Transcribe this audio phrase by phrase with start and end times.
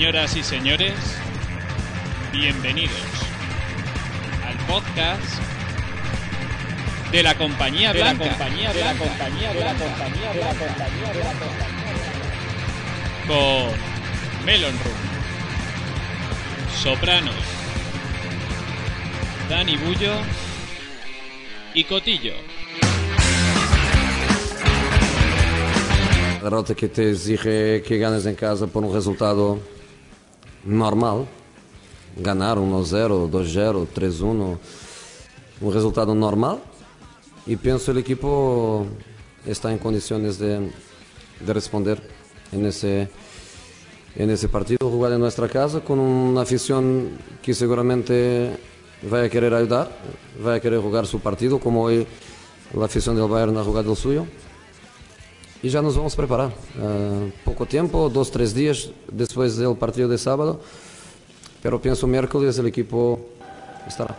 [0.00, 0.94] Señoras y señores,
[2.32, 2.96] bienvenidos
[4.46, 5.22] al podcast
[7.12, 8.30] de la compañía de la blanca.
[8.30, 11.68] compañía de la compañía de la compañía de la compañía de la compañía
[13.28, 14.96] con Melon Room,
[16.82, 17.34] Sopranos,
[19.50, 20.14] Dani Bullo
[21.74, 22.32] y Cotillo.
[26.40, 29.60] A derrota que te exige que ganes em casa por um resultado
[30.64, 31.26] normal.
[32.16, 34.58] Ganar 1-0, 2-0, 3-1.
[35.62, 36.60] Um resultado normal.
[37.46, 38.86] E penso que o equipo
[39.46, 40.70] está em condições de,
[41.40, 42.00] de responder
[42.52, 43.08] nesse,
[44.16, 44.90] nesse partido.
[44.90, 47.08] Jugar em nossa casa com uma afição
[47.42, 48.12] que seguramente
[49.02, 49.88] vai querer ajudar,
[50.38, 52.06] vai querer jogar seu partido, como hoje
[52.78, 54.26] a afição del Bayern ha jugado el suyo.
[55.62, 56.52] Y ya nos vamos a preparar.
[56.78, 60.60] Uh, poco tiempo, dos, tres días después del partido de sábado,
[61.62, 63.20] pero pienso miércoles el equipo
[63.86, 64.16] estará.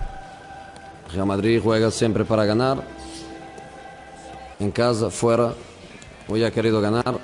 [1.11, 2.87] Real Madrid juega siempre para ganar,
[4.59, 5.53] en casa, fuera,
[6.27, 7.19] hoy ha querido ganar,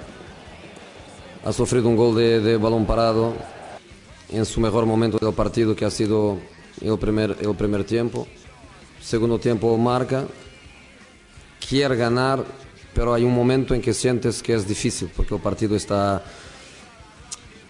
[1.46, 3.34] ha sufrido un gol de, de balón parado
[4.30, 6.38] en su mejor momento del partido que ha sido
[6.82, 8.28] el primer, el primer tiempo.
[9.00, 10.26] Segundo tiempo marca,
[11.70, 12.44] quiere ganar,
[12.98, 16.24] pero hay un momento en que sientes que es difícil porque el partido está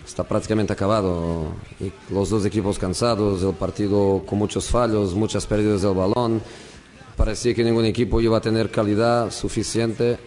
[0.05, 1.47] está prácticamente acabado
[1.81, 6.41] y los dos equipos cansados, el partido con muchos fallos, muchas pérdidas del balón.
[7.17, 10.17] Parecía que ningún equipo iba a tener calidad suficiente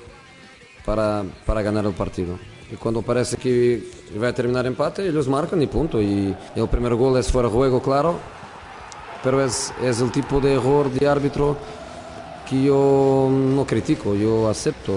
[0.84, 2.38] para, para ganar el partido.
[2.70, 3.82] Y cuando parece que
[4.22, 6.02] va a terminar empate, ellos marcan y punto.
[6.02, 8.18] Y el primer gol es fuera de juego, claro,
[9.24, 11.56] pero es, es el tipo de error de árbitro
[12.50, 14.92] que yo no critico, yo acepto.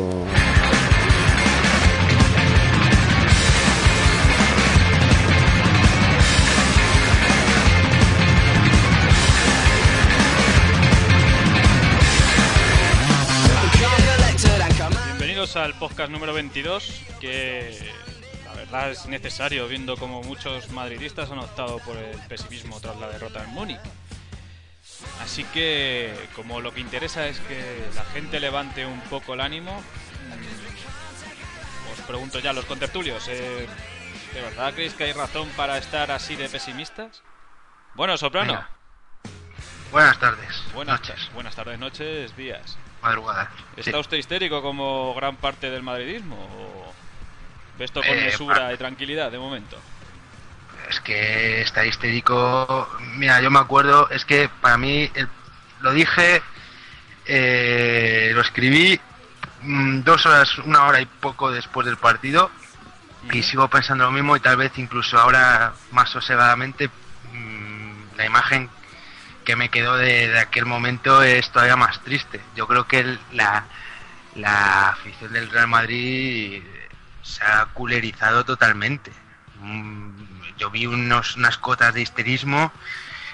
[15.05, 17.77] Bienvenidos al podcast número 22, que
[18.45, 23.09] la verdad es necesario viendo como muchos madridistas han optado por el pesimismo tras la
[23.09, 23.79] derrota en Múnich.
[25.21, 29.79] Así que, como lo que interesa es que la gente levante un poco el ánimo,
[29.81, 30.33] mm,
[31.93, 33.67] os pregunto ya a los contertulios, ¿eh,
[34.33, 37.21] ¿de verdad creéis que hay razón para estar así de pesimistas?
[37.95, 38.53] Bueno, Soprano.
[38.53, 38.69] Venga.
[39.91, 40.63] Buenas tardes.
[40.73, 41.29] Buenas noches.
[41.33, 42.77] Buenas tardes, noches, días.
[43.01, 43.51] Madrugada.
[43.77, 43.97] ¿Está Sí.
[43.97, 46.35] usted histérico como gran parte del madridismo?
[46.35, 46.93] ¿O
[47.77, 49.77] ve esto con Eh, mesura y tranquilidad de momento?
[50.89, 52.89] Es que está histérico.
[53.17, 55.29] Mira, yo me acuerdo, es que para mí, el-
[55.81, 56.41] lo dije,
[57.25, 58.99] eh, lo escribí
[59.61, 62.51] mm, dos horas, una hora y poco después del partido
[63.31, 66.89] y sigo pensando lo mismo y tal vez incluso ahora más sosegadamente
[67.31, 68.69] mm, la imagen
[69.45, 72.41] que me quedó de, de aquel momento es todavía más triste.
[72.55, 73.65] Yo creo que el- la,
[74.35, 76.63] la afición del Real Madrid
[77.21, 79.11] se ha culerizado totalmente.
[79.61, 80.11] Mm,
[80.63, 82.71] Yo vi unos, unas cotas de histerismo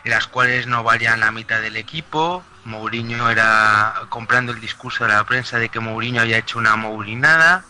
[0.04, 2.44] en las cuales no valían la mitad del equipo.
[2.66, 7.66] Mourinho era comprando el discurso de la prensa de que Mourinho había hecho una mourinada,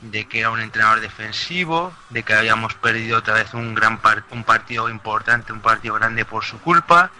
[0.00, 4.00] de que era un entrenador defensivo, de que habíamos perdido otra vez un gran
[4.30, 7.10] un partido importante, un partido grande por su culpa.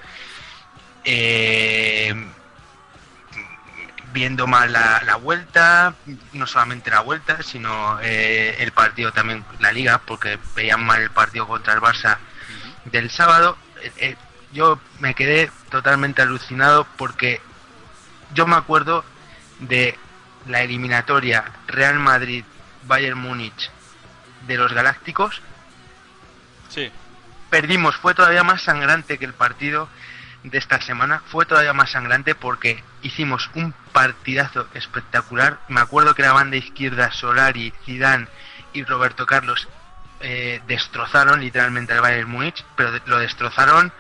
[1.04, 2.14] Eh,
[4.12, 5.94] viendo mal la, la vuelta,
[6.32, 11.10] no solamente la vuelta, sino eh, el partido también, la liga, porque veían mal el
[11.10, 12.18] partido contra el Barça
[12.84, 13.56] del sábado.
[13.82, 14.16] Eh, eh,
[14.53, 17.41] yo me quedé totalmente alucinado porque
[18.34, 19.04] yo me acuerdo
[19.60, 19.98] de
[20.47, 23.70] la eliminatoria Real Madrid-Bayern Múnich
[24.47, 25.41] de los Galácticos.
[26.68, 26.91] Sí.
[27.48, 29.88] Perdimos, fue todavía más sangrante que el partido
[30.42, 35.59] de esta semana fue todavía más sangrante porque hicimos un partidazo espectacular.
[35.68, 38.27] Me acuerdo que la banda izquierda Solari, Zidane
[38.72, 39.68] y Roberto Carlos
[40.21, 43.92] eh, destrozaron literalmente al Bayern Múnich, pero lo destrozaron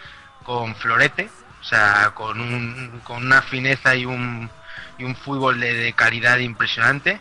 [0.42, 1.30] con florete,
[1.60, 4.50] o sea, con, un, con una fineza y un
[4.98, 7.20] y un fútbol de, de calidad impresionante.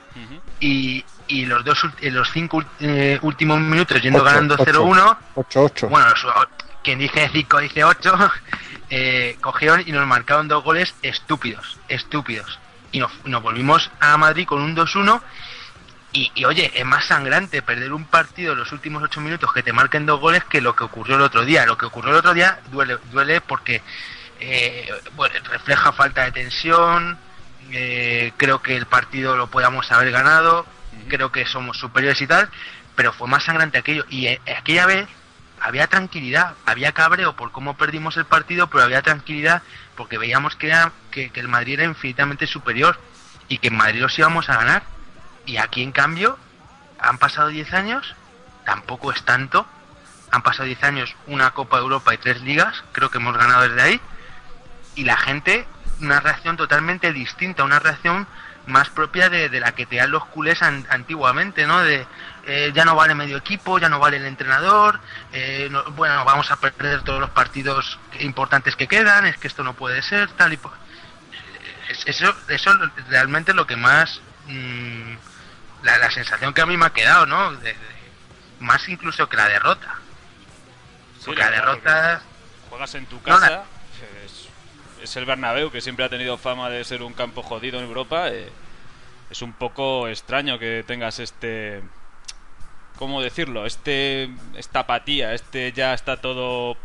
[0.59, 4.65] Y, y los dos en los cinco eh, últimos minutos yendo Ocho, ganando ocho.
[4.65, 5.89] 0-1, 8-8.
[5.89, 6.25] bueno, los-
[6.83, 8.31] quien dice 5 dice 8,
[8.91, 12.59] eh, cogieron y nos marcaron dos goles estúpidos, estúpidos.
[12.91, 15.21] Y nos, nos volvimos a Madrid con un 2-1.
[16.11, 19.63] Y, y, oye, es más sangrante perder un partido en los últimos 8 minutos que
[19.63, 21.65] te marquen dos goles que lo que ocurrió el otro día.
[21.65, 23.81] Lo que ocurrió el otro día duele, duele porque
[24.41, 27.17] eh, bueno, refleja falta de tensión.
[27.71, 30.65] eh, creo que el partido lo podíamos haber ganado.
[31.07, 32.49] Creo que somos superiores y tal.
[32.95, 34.05] Pero fue más sangrante aquello.
[34.09, 35.07] Y eh, aquella vez
[35.61, 39.61] había tranquilidad, había cabreo por cómo perdimos el partido, pero había tranquilidad
[39.95, 40.73] porque veíamos que,
[41.11, 42.99] que el Madrid era infinitamente superior
[43.47, 44.83] y que en Madrid los íbamos a ganar.
[45.45, 46.39] Y aquí, en cambio,
[46.99, 48.15] han pasado 10 años,
[48.65, 49.67] tampoco es tanto.
[50.31, 53.61] Han pasado 10 años, una Copa de Europa y tres ligas, creo que hemos ganado
[53.63, 54.01] desde ahí.
[54.95, 55.67] Y la gente,
[56.01, 58.27] una reacción totalmente distinta, una reacción
[58.67, 61.79] más propia de, de la que te dan los culés an- antiguamente, ¿no?
[61.79, 62.05] De
[62.45, 64.99] eh, ya no vale medio equipo, ya no vale el entrenador,
[65.31, 69.63] eh, no- bueno, vamos a perder todos los partidos importantes que quedan, es que esto
[69.63, 70.73] no puede ser, tal y po-
[71.89, 75.13] es- eso, eso es realmente lo que más mm,
[75.83, 77.51] la, la sensación que a mí me ha quedado, ¿no?
[77.53, 77.77] De- de-
[78.59, 79.95] más incluso que la derrota.
[81.19, 82.21] Sí, Porque la derrota
[82.69, 83.63] juegas en tu No, la- casa.
[85.03, 88.29] Es el Bernabéu, que siempre ha tenido fama de ser un campo jodido en Europa.
[88.29, 88.49] eh,
[89.29, 91.81] es un poco extraño que tengas este.
[92.97, 93.65] ¿Cómo decirlo?
[93.65, 94.29] Este.
[94.55, 96.75] Esta apatía, este ya está todo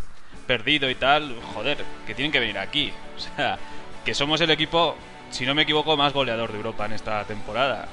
[0.46, 1.36] perdido y tal.
[1.54, 2.92] Joder, que tienen que venir aquí.
[3.16, 3.58] O sea,
[4.04, 4.96] que somos el equipo,
[5.30, 7.88] si no me equivoco, más goleador de Europa en esta temporada.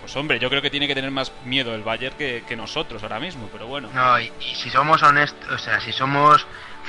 [0.00, 3.18] Pues hombre, yo creo que tiene que tener más miedo el Bayern que, nosotros ahora
[3.18, 3.90] mismo, pero bueno.
[3.92, 6.46] No, y si somos honestos, o sea, si somos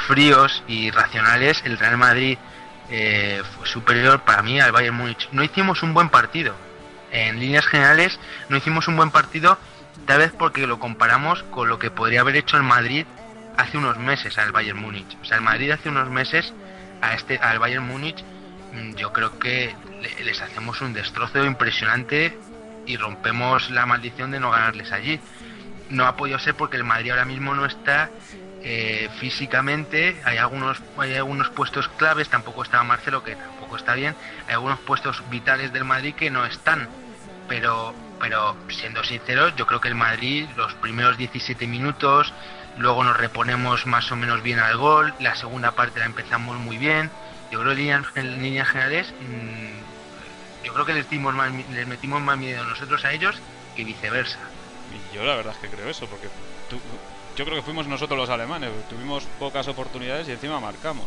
[0.08, 2.38] fríos y racionales, el Real Madrid
[2.89, 5.30] eh, fue superior para mí al Bayern Múnich.
[5.31, 6.56] No hicimos un buen partido.
[7.12, 8.19] En líneas generales,
[8.50, 9.57] no hicimos un buen partido,
[10.06, 13.06] tal vez porque lo comparamos con lo que podría haber hecho el Madrid
[13.57, 15.18] hace unos meses al Bayern Múnich.
[15.21, 16.53] O sea, el Madrid hace unos meses
[17.01, 18.24] a este al Bayern Múnich,
[18.74, 22.38] mm, yo creo que le- les hacemos un destrozo impresionante
[22.86, 25.19] y rompemos la maldición de no ganarles allí
[25.89, 28.12] no ha podido ser porque el Madrid ahora mismo no está
[28.62, 34.16] eh, físicamente, hay algunos, hay algunos puestos claves, tampoco está Marcelo, que tampoco está bien,
[34.48, 36.90] hay algunos puestos vitales del Madrid que no están,
[37.48, 42.34] pero, pero siendo sinceros, yo creo que el Madrid los primeros 17 minutos,
[42.76, 46.78] luego nos reponemos más o menos bien al gol, la segunda parte la empezamos muy
[46.78, 47.12] bien,
[47.52, 49.82] yo creo que en líneas, en líneas generales, mm,
[50.64, 53.42] yo creo que les, dimos más les metimos más miedo nosotros a ellos
[53.76, 54.40] que viceversa.
[54.92, 56.28] Y yo la verdad es que creo eso, porque
[56.68, 56.82] tú-
[57.39, 61.06] yo creo que fuimos nosotros los alemanes, tuvimos pocas oportunidades y encima marcamos.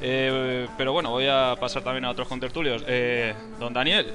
[0.00, 2.82] Eh, pero bueno, voy a pasar también a otros contertulios.
[2.88, 4.12] Eh, don Daniel,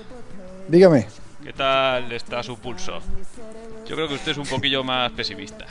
[0.67, 1.07] Dígame.
[1.41, 2.99] ¿qué tal está su pulso?
[3.88, 5.65] Yo creo que usted es un poquillo más pesimista.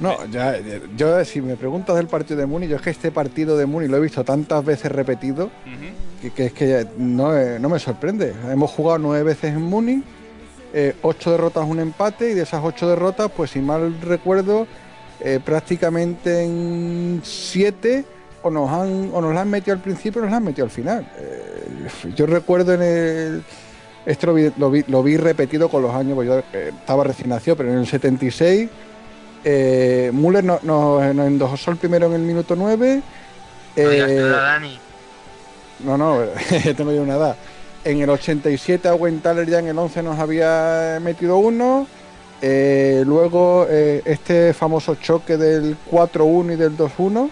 [0.00, 0.56] No, ya,
[0.96, 3.86] yo si me preguntas del partido de Muni, yo es que este partido de Muni
[3.86, 6.20] lo he visto tantas veces repetido Ujú.
[6.20, 8.34] que, que es que no, eh, no me sorprende.
[8.50, 10.02] Hemos jugado nueve veces en Muni,
[10.72, 14.66] eh, ocho derrotas, un empate, y de esas ocho derrotas, pues si mal recuerdo,
[15.20, 18.04] eh, prácticamente en siete
[18.42, 20.64] o nos han o nos la han metido al principio o nos la han metido
[20.64, 21.06] al final.
[21.18, 23.44] Eh, yo recuerdo en el
[24.06, 27.04] esto lo vi, lo vi- lo vi repetido con los años, pues yo eh, estaba
[27.04, 28.68] recién nacido, pero en el 76
[29.44, 33.02] eh, Müller nos no, nos endosó el primero en el minuto 9.
[33.76, 34.14] No digas eh,
[35.84, 36.18] no, no,
[36.76, 37.36] tengo yo una edad.
[37.82, 41.86] En el 87 Aguentaler ya en el 11 nos había metido uno.
[42.42, 47.30] Eh, luego eh, este famoso choque del 4-1 y del 2-1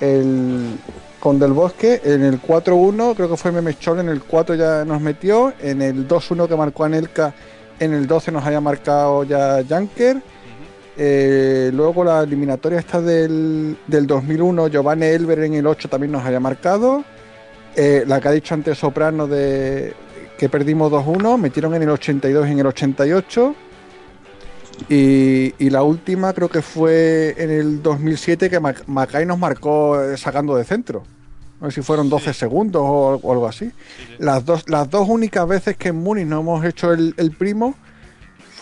[0.00, 0.78] el,
[1.20, 2.00] con Del Bosque.
[2.04, 5.52] En el 4-1 creo que fue Memechol, en el 4 ya nos metió.
[5.60, 7.32] En el 2-1 que marcó Anelka,
[7.78, 10.20] en el 12 nos había marcado ya Janker.
[10.96, 16.24] Eh, luego la eliminatoria esta del, del 2001, Giovanni Elber en el 8 también nos
[16.24, 17.04] había marcado.
[17.76, 19.94] Eh, la que ha dicho antes Soprano de
[20.38, 23.54] que perdimos 2-1, metieron en el 82 y en el 88.
[24.88, 30.00] Y, y la última creo que fue en el 2007 que Mac- Macay nos marcó
[30.02, 31.04] eh, sacando de centro.
[31.60, 33.70] No sé si fueron 12 segundos o, o algo así.
[34.18, 37.74] Las dos, las dos únicas veces que en Múnich no hemos hecho el, el primo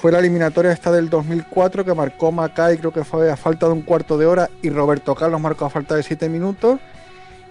[0.00, 3.72] fue la eliminatoria esta del 2004 que marcó Macay, creo que fue a falta de
[3.72, 6.78] un cuarto de hora, y Roberto Carlos marcó a falta de 7 minutos.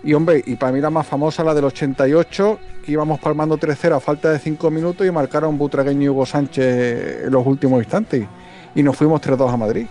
[0.04, 3.96] Y hombre, y para mí la más famosa, la del 88, que íbamos palmando 3-0
[3.96, 8.26] a falta de 5 minutos y marcaron Butragueño y Hugo Sánchez en los últimos instantes.
[8.74, 9.86] Y nos fuimos 3-2 a Madrid.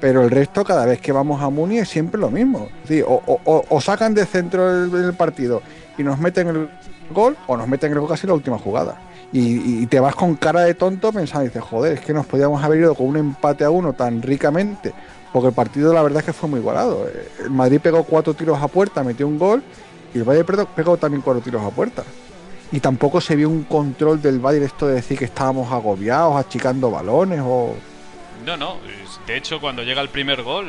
[0.00, 2.68] Pero el resto, cada vez que vamos a Muni, es siempre lo mismo.
[2.82, 5.62] Decir, o, o- sacan de centro el, el partido
[5.96, 6.68] y nos meten el
[7.14, 9.00] gol o nos meten creo que casi la última jugada.
[9.32, 12.62] Y, y te vas con cara de tonto pensando dices, joder, es que nos podíamos
[12.62, 14.92] haber ido con un empate a uno tan ricamente,
[15.36, 17.06] porque el partido la verdad es que fue muy igualado.
[17.06, 19.62] Eh, El Madrid pegó cuatro tiros a puerta, metió un gol
[20.14, 22.04] y el Bayern pegó- pegó también cuatro tiros a puerta.
[22.72, 26.90] Y tampoco se vio un control del Bayern esto de decir que estábamos agobiados, achicando
[26.90, 27.74] balones o...
[28.46, 28.76] No, no.
[29.26, 30.66] De hecho, cuando llega el primer gol,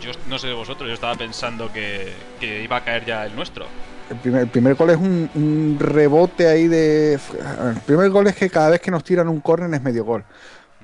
[0.00, 3.36] yo no sé de vosotros, yo estaba pensando que, que iba a caer ya el
[3.36, 3.66] nuestro.
[4.08, 7.14] El primer, el primer gol es un, un rebote ahí de...
[7.14, 10.24] El primer gol es que cada vez que nos tiran un córner es medio gol.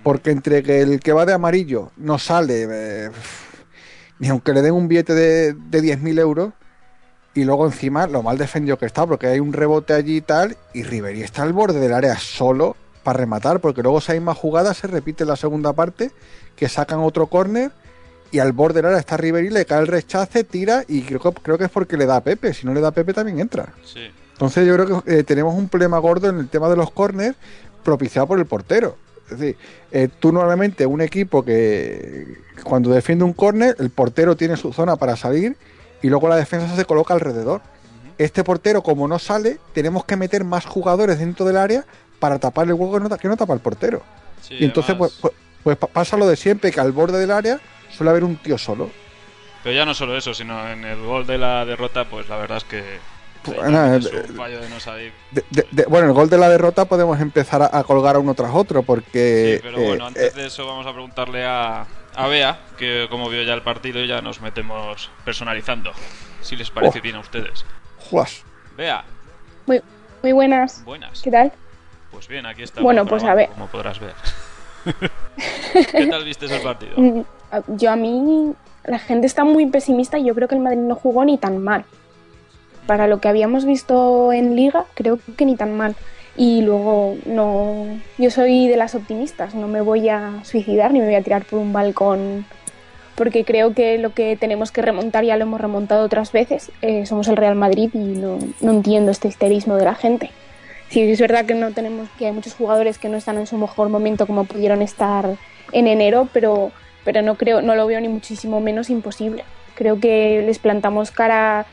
[0.03, 3.11] Porque entre que el que va de amarillo no sale, eh,
[4.19, 6.53] ni aunque le den un billete de, de 10.000 euros,
[7.35, 10.57] y luego encima lo mal defendido que está, porque hay un rebote allí y tal,
[10.75, 14.75] y Ribery está al borde del área solo para rematar, porque luego esa misma jugada
[14.75, 16.11] se repite en la segunda parte,
[16.57, 17.73] que sacan otro córner
[18.31, 21.33] y al borde del área está Ribery, le cae el rechace, tira y creo que,
[21.43, 23.41] creo que es porque le da a Pepe, si no le da a Pepe también
[23.41, 23.73] entra.
[23.85, 24.11] Sí.
[24.33, 27.37] Entonces yo creo que eh, tenemos un problema gordo en el tema de los corners
[27.83, 28.97] propiciado por el portero.
[29.31, 29.57] Es decir,
[29.93, 32.27] eh, tú normalmente un equipo que
[32.65, 35.57] cuando defiende un córner, el portero tiene su zona para salir
[36.03, 37.61] y luego la defensa se coloca alrededor.
[38.19, 41.85] Este portero, como no sale, tenemos que meter más jugadores dentro del área
[42.19, 44.03] para tapar el hueco que no, que no tapa el portero.
[44.43, 47.19] Sí, y entonces, además- pues, pues- pues pa- pasa lo de siempre, que al borde
[47.19, 47.61] del área
[47.91, 48.91] suele haber un tío solo.
[49.63, 52.59] Pero ya no solo eso, sino en el gol de la derrota, pues la verdad
[52.59, 52.83] es que.
[53.71, 55.13] Nada, es un fallo de no salir.
[55.31, 58.19] De- de- de- bueno, el gol de la derrota podemos empezar a, a colgar a
[58.21, 59.57] uno tras otro, porque...
[59.57, 63.07] Sí, pero eh, bueno, antes eh, de eso vamos a preguntarle a, a Bea, que
[63.11, 65.93] como vio ya el partido y ya nos metemos personalizando.
[66.41, 67.03] Si les parece Oh.
[67.03, 67.65] bien a ustedes.
[67.99, 68.45] juas.
[68.77, 69.05] Bea,
[69.67, 69.83] Muy,
[70.23, 70.85] muy buenas.
[70.85, 71.21] buenas.
[71.23, 71.53] ¿Qué tal?
[72.11, 72.81] Pues bien, aquí está.
[72.83, 73.49] Bueno, pues a ver.
[73.51, 74.13] Como podrás ver.
[75.93, 76.93] ¿Qué tal viste el partido?
[76.97, 77.23] Mm,
[77.69, 78.53] Yo a mí,
[78.85, 81.59] la gente está muy pesimista y yo creo que el Madrid no jugó ni tan
[81.59, 81.85] mal.
[82.87, 85.95] Para lo que habíamos visto en liga, creo que ni tan mal.
[86.37, 87.87] Y luego no,
[88.19, 91.45] yo soy de las optimistas, no me voy a suicidar ni me voy a tirar
[91.45, 92.47] por un balcón
[93.15, 96.73] porque creo que lo que tenemos que remontar ya lo hemos remontado otras veces.
[96.81, 100.31] Eh, somos el Real Madrid y no, no entiendo este histerismo de la gente.
[100.89, 103.57] Sí, es verdad que no tenemos, que hay muchos jugadores que no están en su
[103.57, 105.37] mejor momento como pudieron estar
[105.73, 106.71] en enero, pero,
[107.05, 109.45] pero no creo, no lo veo ni muchísimo menos imposible.
[109.75, 111.67] Creo que les plantamos cara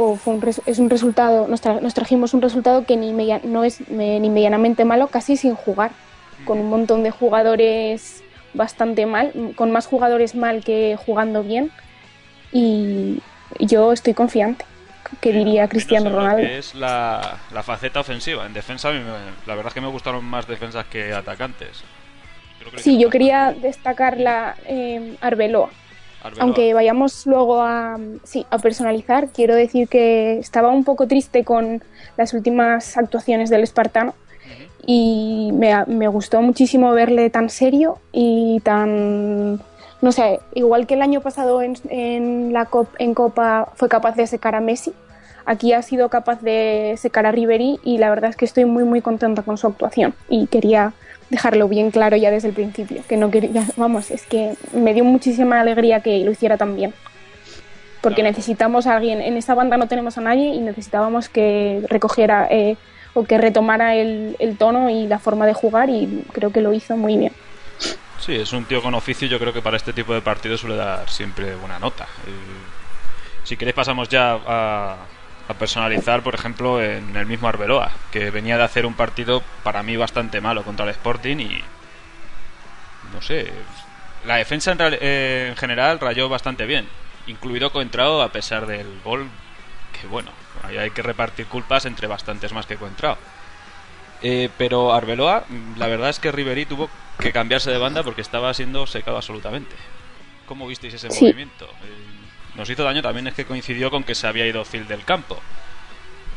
[0.00, 3.12] o fue un res- es un resultado, nos, tra- nos trajimos un resultado que ni
[3.12, 5.90] media- no es me- ni medianamente malo, casi sin jugar,
[6.44, 8.22] con un montón de jugadores
[8.54, 11.70] bastante mal, con más jugadores mal que jugando bien,
[12.52, 13.20] y
[13.58, 14.64] yo estoy confiante,
[15.20, 16.42] que diría Cristiano Ronaldo.
[16.46, 18.46] es la, la faceta ofensiva.
[18.46, 21.82] En defensa, la verdad es que me gustaron más defensas que atacantes.
[22.60, 25.70] Creo que Sí, yo quería destacar la eh, Arbeloa.
[26.22, 26.42] Arbeloa.
[26.44, 31.82] Aunque vayamos luego a, sí, a personalizar, quiero decir que estaba un poco triste con
[32.16, 34.14] las últimas actuaciones del Espartano
[34.84, 39.60] y me, me gustó muchísimo verle tan serio y tan,
[40.00, 44.16] no sé, igual que el año pasado en, en la Cop- en Copa fue capaz
[44.16, 44.92] de secar a Messi,
[45.44, 48.84] aquí ha sido capaz de secar a Ribery y la verdad es que estoy muy
[48.84, 50.92] muy contenta con su actuación y quería
[51.30, 55.04] dejarlo bien claro ya desde el principio, que no quería, vamos, es que me dio
[55.04, 56.94] muchísima alegría que lo hiciera tan bien.
[58.00, 58.30] Porque Claro.
[58.30, 62.76] necesitamos a alguien, en esta banda no tenemos a nadie y necesitábamos que recogiera eh,
[63.14, 66.72] o que retomara el, el tono y la forma de jugar y creo que lo
[66.72, 67.32] hizo muy bien.
[68.20, 69.26] Sí, es un tío con oficio.
[69.26, 72.04] Yo creo que para este tipo de partidos suele dar siempre buena nota.
[72.26, 72.30] Eh,
[73.44, 74.96] si queréis, pasamos ya a,
[75.48, 79.82] a personalizar, por ejemplo, en el mismo Arbeloa, que venía de hacer un partido para
[79.82, 81.64] mí bastante malo contra el Sporting y.
[83.14, 83.50] No sé.
[84.26, 86.86] La defensa en, real- eh, en general rayó bastante bien,
[87.26, 89.28] incluido Coentrao, a pesar del gol.
[89.98, 90.30] Que bueno,
[90.64, 93.16] ahí hay que repartir culpas entre bastantes más que Coentrao.
[94.20, 95.44] Eh, pero Arbeloa,
[95.76, 99.74] la verdad es que Ribery tuvo que cambiarse de banda porque estaba siendo secado absolutamente.
[100.46, 101.24] ¿Cómo visteis ese Sí.
[101.24, 101.66] movimiento?
[101.66, 102.17] Eh,
[102.58, 105.40] nos hizo daño también es que coincidió con que se había ido Phil del campo.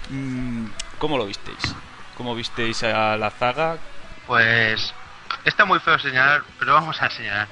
[0.10, 0.68] Mm,
[1.00, 1.76] ¿Cómo lo visteis?
[2.16, 3.78] ¿Cómo visteis a la zaga?
[4.28, 4.94] Pues
[5.46, 7.48] está muy feo señalar, pero vamos a señalar.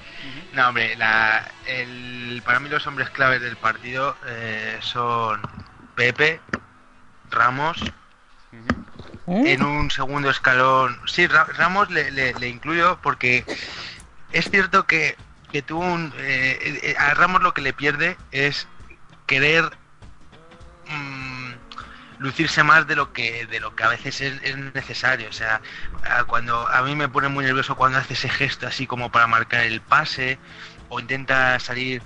[0.54, 5.42] No, hombre, la, el, para mí los hombres claves del partido eh, son
[5.96, 6.40] Pepe,
[7.32, 7.78] Ramos,
[9.28, 11.00] en un segundo escalón.
[11.06, 13.46] Sí, Ra- Ramos le, le- le incluyo porque
[14.32, 15.16] es cierto que,
[15.51, 16.13] que tuvo un.
[16.18, 18.68] eh, eh, a Ramos lo que le pierde es
[19.27, 19.65] querer
[20.88, 21.51] mm,
[22.20, 25.29] lucirse más de lo que de lo que a veces es, es necesario.
[25.29, 25.62] O sea,
[26.27, 29.63] cuando a mí me pone muy nervioso cuando hace ese gesto así como para marcar
[29.63, 30.39] el pase
[30.89, 32.01] o intenta salir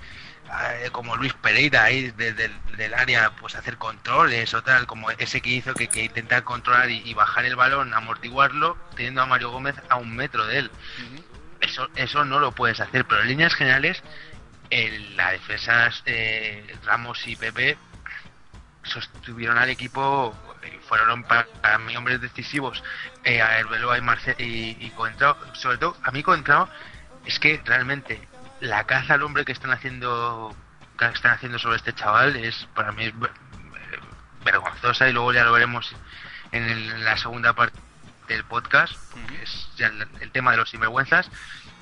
[0.83, 5.09] eh, como Luis Pereira ahí desde el del área pues hacer controles o tal, como
[5.11, 9.51] ese que hizo que, que intentar controlar y bajar el balón, amortiguarlo, teniendo a Mario
[9.51, 10.71] Gómez a un metro de él.
[11.73, 14.03] Eso, eso no lo puedes hacer, pero en líneas generales,
[14.69, 17.79] el- la defensa eh, Ramos y Pepe
[18.83, 22.83] sostuvieron al equipo, eh, fueron para, para mí hombres decisivos,
[23.23, 25.35] eh, a Arbeloa y, Marce y, y Coentrao.
[25.55, 26.69] sobre todo a mí Coentrao,
[27.25, 28.21] es que realmente
[28.59, 30.55] la caza al hombre que están haciendo
[30.99, 33.99] que están haciendo sobre este chaval es para mí es eh,
[34.45, 35.91] vergonzosa y luego ya lo veremos
[36.51, 37.79] en, el- en la segunda parte
[38.27, 38.93] del podcast,
[39.41, 41.29] es ya el, el tema de los sinvergüenzas,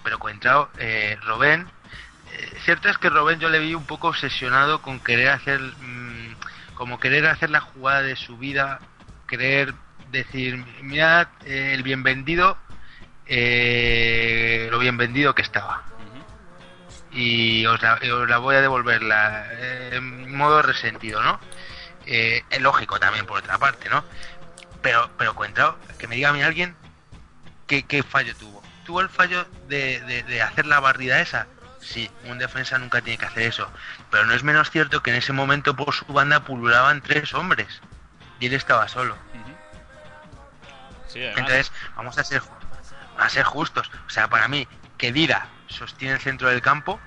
[0.03, 1.67] pero Coentrao, eh, Robén,
[2.33, 6.35] eh, cierto es que Robén yo le vi un poco obsesionado con querer hacer mm,
[6.81, 8.79] como querer hacer la jugada de su vida,
[9.27, 9.75] querer
[10.11, 12.57] decir, mirad eh, el bien vendido,
[13.27, 15.83] eh, lo bien vendido que estaba.
[17.11, 19.45] Y os la, os la voy a devolver la,
[19.91, 21.39] en modo resentido, ¿no?
[22.07, 24.03] Eh, es lógico también por otra parte, ¿no?
[24.81, 26.75] Pero, pero cuenta, que me diga a mí alguien
[27.67, 28.60] qué, qué fallo tuvo.
[28.91, 31.47] ¿Tuvo el fallo de, de- de hacer la barrida esa?
[31.79, 33.71] Sí, un defensa nunca tiene que hacer eso.
[34.09, 37.81] Pero no es menos cierto que en ese momento por su banda pululaban tres hombres.
[38.41, 39.15] Y él estaba solo.
[41.07, 42.41] Sí, Entonces, vamos a ser,
[43.17, 43.89] a ser justos.
[44.07, 44.67] O sea, para mí,
[44.97, 46.99] que Dira sostiene el centro del campo,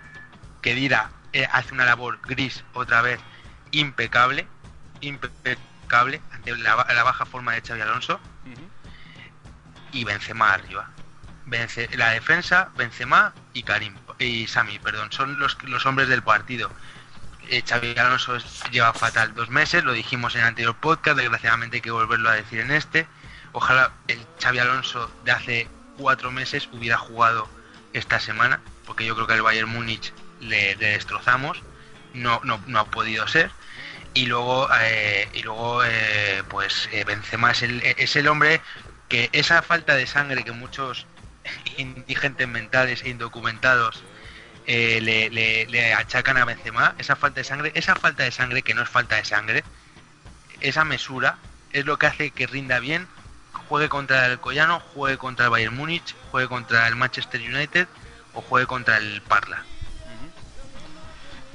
[0.62, 3.20] que Dira eh, hace una labor gris otra vez
[3.72, 4.48] impecable,
[5.02, 8.18] impecable, ante la, ba- la baja forma de Xavi Alonso,
[9.92, 10.88] y Benzema arriba.
[11.46, 16.70] Vence, la defensa, Benzema y Karim, y Sami, perdón, son los, los hombres del partido.
[17.50, 18.38] Eh, Xavi Alonso
[18.70, 22.34] lleva fatal dos meses, lo dijimos en el anterior podcast, desgraciadamente hay que volverlo a
[22.34, 23.06] decir en este.
[23.52, 27.48] Ojalá el Xavi Alonso de hace cuatro meses hubiera jugado
[27.92, 31.62] esta semana, porque yo creo que al Bayern Múnich le, le destrozamos,
[32.14, 33.50] no, no, no ha podido ser.
[34.14, 38.60] Y luego, eh, y luego eh, pues eh, Benzema es el, es el hombre
[39.08, 41.06] que esa falta de sangre que muchos
[41.76, 44.02] indigentes mentales e indocumentados
[44.66, 45.00] eh,
[45.69, 48.88] le, achacan a Benzema, esa falta de sangre, esa falta de sangre que no es
[48.88, 49.64] falta de sangre,
[50.60, 51.38] esa mesura
[51.73, 53.06] es lo que hace que rinda bien,
[53.69, 57.88] juegue contra el Collano, juegue contra el Bayern Múnich, juegue contra el Manchester United
[58.32, 59.64] o juegue contra el Parla.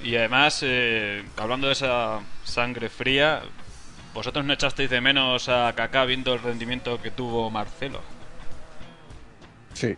[0.04, 3.42] Y además, eh, hablando de esa sangre fría,
[4.14, 8.02] vosotros no echasteis de menos a Kaká viendo el rendimiento que tuvo Marcelo.
[9.80, 9.96] Sí.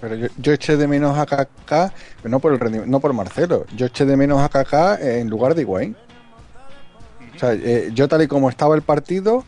[0.00, 3.12] Pero yo, yo eché de menos a Kaká, pero no por el rendimiento, no por
[3.12, 3.66] Marcelo.
[3.74, 5.96] Yo eché de menos a Kaká en lugar de Higuaín.
[7.34, 9.44] O sea, eh, yo tal y como estaba el partido,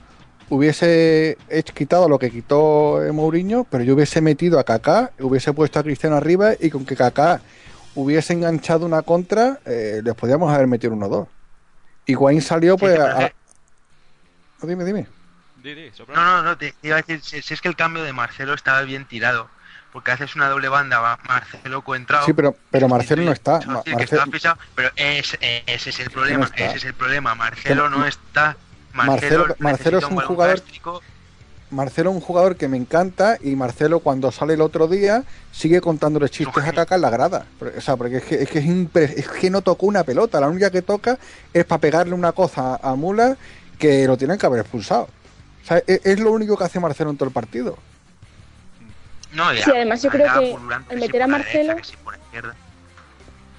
[0.49, 5.53] hubiese hecho- quitado lo que quitó eh, Mourinho, pero yo hubiese metido a Kaká, hubiese
[5.53, 7.41] puesto a Cristiano arriba y con que Kaká
[7.95, 11.29] hubiese enganchado una contra, eh, les podíamos haber metido uno o dos.
[12.07, 13.33] Higuaín salió pues Sí, a...
[14.67, 15.07] Dime, dime.
[16.09, 18.13] No, no, no, te te iba a decir, si, si es que el cambio de
[18.13, 19.49] Marcelo estaba bien tirado,
[19.93, 22.25] porque haces una doble banda, va Marcelo Coentrao.
[22.27, 23.59] Sí, pero, pero Marcelo no está.
[23.61, 27.35] Que Marcelo- estaba pisado, pero es- ese es el problema, ese es el problema.
[27.35, 28.57] Marcelo no está.
[28.93, 30.63] Marcelo- Marcelo, Marcelo es un jugador-.
[31.71, 35.83] Marcelo es un jugador que me encanta y Marcelo cuando sale el otro día sigue
[35.83, 37.45] contándole chistes a Kaká en la grada.
[37.77, 40.41] O sea, porque es que, es que, es impre- es que no tocó una pelota.
[40.41, 41.19] La única que toca
[41.53, 43.37] es para pegarle una cosa a Mula
[43.79, 45.09] que lo tienen que haber expulsado.
[45.63, 47.77] O sea, es, es lo único que hace Marcelo en todo el partido.
[49.33, 50.55] No, y Sí, además yo creo que
[50.89, 51.75] al meter a Marcelo-.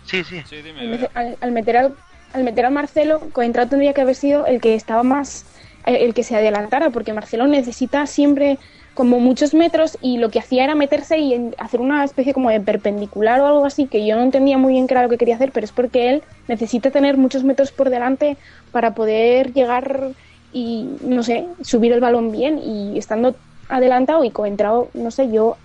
[0.03, 0.41] Sí, sí.
[0.45, 1.07] Sí, dime.
[1.41, 1.97] Al, meter al,
[2.33, 5.45] al meter a Marcelo, Coentrao tendría que haber sido el que estaba más,
[5.85, 8.59] eh, el que se adelantara, porque Marcelo necesita siempre
[8.93, 12.49] como muchos metros y lo que hacía era meterse y en- hacer una especie como
[12.49, 15.17] de perpendicular o algo así, que yo no entendía muy bien qué era lo que
[15.17, 18.37] quería hacer, pero es porque él necesita tener muchos metros por delante
[18.71, 20.13] para poder llegar
[20.51, 25.57] y, no sé, subir el balón bien y estando adelantado y Coentrao, no sé, yo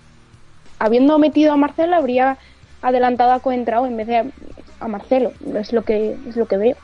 [0.79, 2.37] habiendo metido a Marcelo habría
[2.81, 4.31] adelantado a Coentrao en vez de
[4.79, 5.33] a, Marcelo.
[5.55, 6.75] Es lo que es lo que veo.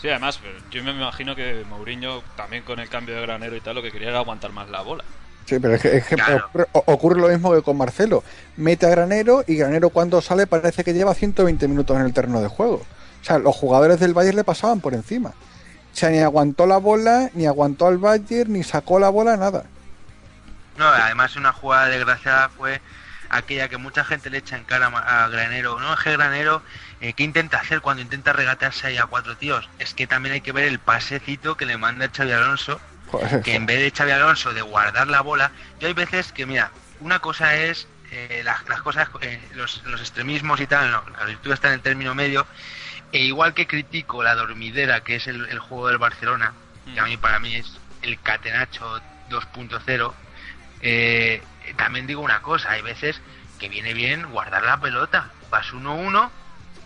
[0.00, 0.38] Sí, además,
[0.70, 3.90] yo me imagino que Mourinho, también con el cambio de granero y tal, lo que
[3.90, 5.02] quería era aguantar más la bola.
[5.46, 6.46] Sí, pero es que, es que Claro.
[6.46, 8.22] ocurre, ocurre lo mismo que con Marcelo.
[8.56, 12.40] Mete a Granero y Granero cuando sale parece que lleva 120 minutos en el terreno
[12.40, 12.76] de juego.
[12.76, 15.30] O sea, los jugadores del Bayern le pasaban por encima.
[15.30, 19.64] O sea, ni aguantó la bola, ni aguantó al Bayern, ni sacó la bola, nada.
[20.76, 22.80] No, además una jugada desgraciada fue
[23.30, 25.78] aquella que mucha gente le echa en cara a Granero.
[25.80, 26.62] No, es que Granero,
[27.00, 29.68] eh, ¿qué intenta hacer cuando intenta regatearse ahí a cuatro tíos?
[29.78, 33.54] Es que también hay que ver el pasecito que le manda Xavi Alonso, Joder, que
[33.54, 37.18] en vez de Xavi Alonso de guardar la bola, yo hay veces que, mira, una
[37.18, 41.52] cosa es eh, las, las cosas, eh, los, los extremismos y tal, no, la virtud
[41.52, 42.46] está en el término medio,
[43.12, 46.52] E igual que critico la dormidera, que es el, el juego del Barcelona,
[46.92, 50.12] que a mí para mí es el catenacho 2.0,
[50.86, 51.42] eh,
[51.76, 53.18] también digo una cosa, hay veces
[53.58, 55.30] que viene bien guardar la pelota.
[55.50, 56.30] Vas 1-1,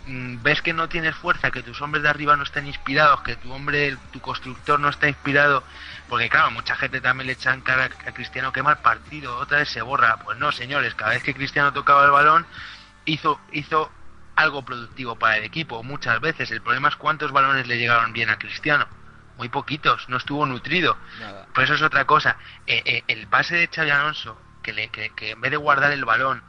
[0.07, 3.35] mm, ves que no tienes fuerza, que tus hombres de arriba no están inspirados, que
[3.35, 5.65] tu hombre, tu constructor no está inspirado,
[6.07, 9.69] porque claro, mucha gente también le echan cara a Cristiano que mal partido, otra vez
[9.69, 10.15] se borra.
[10.23, 12.45] Pues no, señores, cada vez que Cristiano tocaba el balón,
[13.03, 13.91] hizo, hizo
[14.37, 16.51] algo productivo para el equipo, muchas veces.
[16.51, 18.87] El problema es cuántos balones le llegaron bien a Cristiano.
[19.39, 20.97] Muy poquitos, no estuvo nutrido.
[21.21, 21.47] Nada.
[21.53, 22.35] Por eso es otra cosa.
[22.67, 25.93] Eh, eh, el pase de Xavi Alonso, que, le, que, que en vez de guardar
[25.93, 26.43] el balón,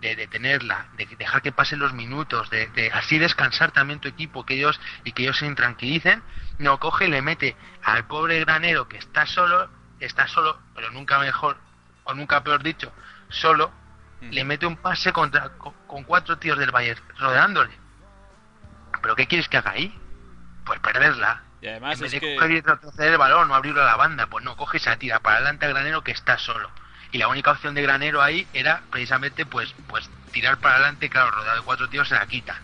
[0.00, 4.08] de, de tenerla, de dejar que pasen los minutos, de, de así descansar también tu
[4.08, 6.22] equipo, que ellos y que ellos se intranquilicen,
[6.58, 11.18] no coge y le mete al pobre granero que está solo, está solo, pero nunca
[11.18, 11.56] mejor,
[12.04, 12.92] o nunca peor dicho,
[13.30, 13.72] solo,
[14.20, 17.72] le mete un pase contra, con, con cuatro tíos del Bayern rodeándole.
[19.00, 19.98] ¿Pero qué quieres que haga ahí?
[20.66, 21.42] Pues perderla.
[21.60, 22.34] Y además en vez es de que...
[22.36, 24.96] coger y retroceder el balón o abrirlo a la banda, pues no, coge y se
[24.96, 26.70] tira para adelante al granero que está solo.
[27.12, 31.30] Y la única opción de granero ahí era precisamente pues pues tirar para adelante, claro,
[31.30, 32.60] rodeado de cuatro tíos se la quita.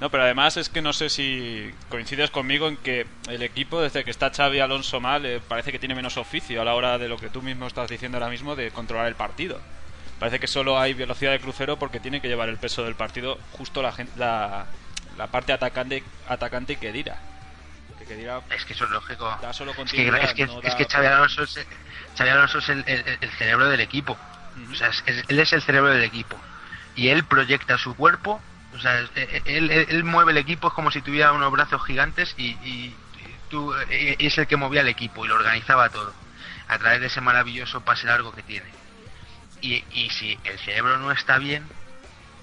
[0.00, 4.04] No, pero además es que no sé si coincides conmigo en que el equipo, desde
[4.04, 7.08] que está Xavi Alonso mal, eh, parece que tiene menos oficio a la hora de
[7.08, 9.60] lo que tú mismo estás diciendo ahora mismo de controlar el partido.
[10.20, 13.38] Parece que solo hay velocidad de crucero porque tiene que llevar el peso del partido
[13.52, 14.66] justo la, la,
[15.16, 17.18] la parte atacante, atacante y Kedira.
[18.50, 19.36] Es que eso es lógico.
[19.40, 21.66] da solo Es que, es que, no es que Xavi Alonso es,
[22.16, 24.18] Xavi Alonso es el, el- el cerebro del equipo.
[24.70, 26.40] O sea, es- él es el cerebro del equipo.
[26.94, 28.42] Y él proyecta su cuerpo,
[28.72, 31.52] o sea, es- eh, él, él- él mueve el equipo, es como si tuviera unos
[31.52, 32.98] brazos gigantes y, y-
[33.48, 36.14] tú, eh, es el que movía el equipo y lo organizaba todo.
[36.66, 38.70] A través de ese maravilloso pase largo que tiene.
[39.60, 41.68] Y, y si el cerebro no está bien,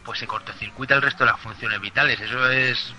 [0.05, 2.19] pues se cortocircuita el resto de las funciones vitales.
[2.21, 2.93] Eso es,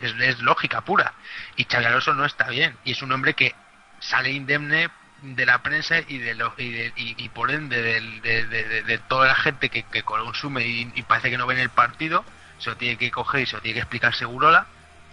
[0.00, 1.12] es, es lógica pura.
[1.56, 2.76] Y Xavi Alonso no está bien.
[2.84, 3.54] Y es un hombre que
[4.00, 4.88] sale indemne
[5.22, 9.26] de la prensa y de lo, y, de- y- y por ende de, de- toda
[9.28, 12.24] la gente que, que consume y, y parece que no ven el partido,
[12.58, 14.66] se lo tiene que coger y se lo tiene que explicar Segurola.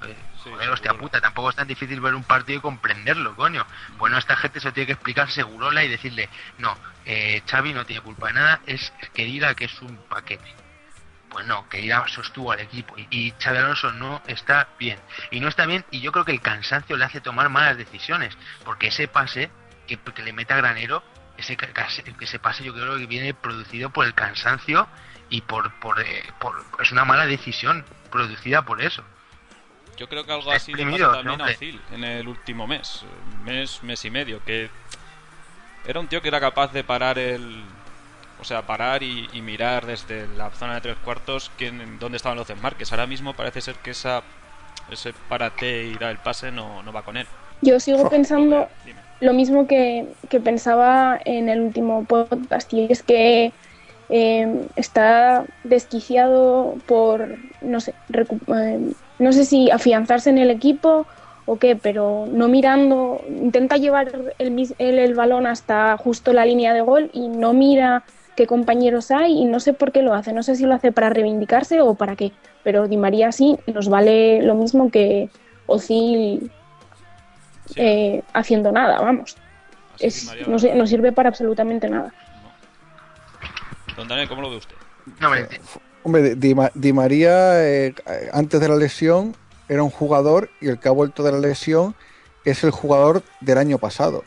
[0.03, 3.65] Eh, Sí, joder, hostia puta, tampoco es tan difícil ver un partido y comprenderlo, coño.
[3.97, 7.85] Bueno, esta gente se lo tiene que explicar Segurola y decirle, no, eh, Xavi no
[7.85, 10.47] tiene culpa de nada, es que diga que es un paquete.
[11.29, 14.99] Pues no, que ya sostuvo al equipo y, y Alonso no está bien.
[15.31, 18.35] Y no está bien y yo creo que el cansancio le hace tomar malas decisiones,
[18.65, 19.51] porque ese pase
[19.87, 21.03] que, que le mete a Granero,
[21.37, 21.55] ese,
[22.19, 24.87] ese pase yo creo que viene producido por el cansancio
[25.29, 29.03] y por, por, eh, por- es una mala decisión producida por eso.
[29.97, 31.45] Yo creo que algo así le exprimido, también a.
[31.45, 33.05] Ozil en el último mes,
[33.43, 34.69] mes, mes y medio, que
[35.85, 37.63] era un tío que era capaz de parar el...
[38.41, 42.37] O sea, parar y, y mirar desde la zona de tres cuartos quién, dónde estaban
[42.37, 42.91] los desmarques.
[42.91, 44.23] Ahora mismo parece ser que esa
[44.91, 47.27] ese párate y da el pase no, no va con él.
[47.61, 48.67] Yo sigo pensando
[49.19, 53.51] lo mismo que, que pensaba en el último podcast y es que
[54.09, 58.79] eh, está desquiciado por, no sé, eh,
[59.19, 61.05] no sé si afianzarse en el equipo
[61.45, 66.73] o qué, pero no mirando, intenta llevar el, el, el balón hasta justo la línea
[66.73, 68.03] de gol y no mira
[68.39, 70.93] qué compañeros hay y no sé por qué lo hace, no sé si lo hace
[70.93, 72.31] para reivindicarse o para qué,
[72.63, 75.29] pero Di María sí nos vale lo mismo que
[75.65, 76.49] Ozil
[77.65, 79.37] Sí, eh, haciendo nada, vamos.
[79.99, 82.15] Es- no, sé- no sirve para absolutamente nada.
[83.97, 84.77] Don Daniel, ¿cómo lo ve usted?
[85.19, 85.45] No, me-
[86.03, 87.93] Hombre, Di, Di María, eh,
[88.31, 89.35] antes de la lesión,
[89.67, 91.93] era un jugador y el que ha vuelto de la lesión
[92.45, 94.23] es el jugador del año pasado,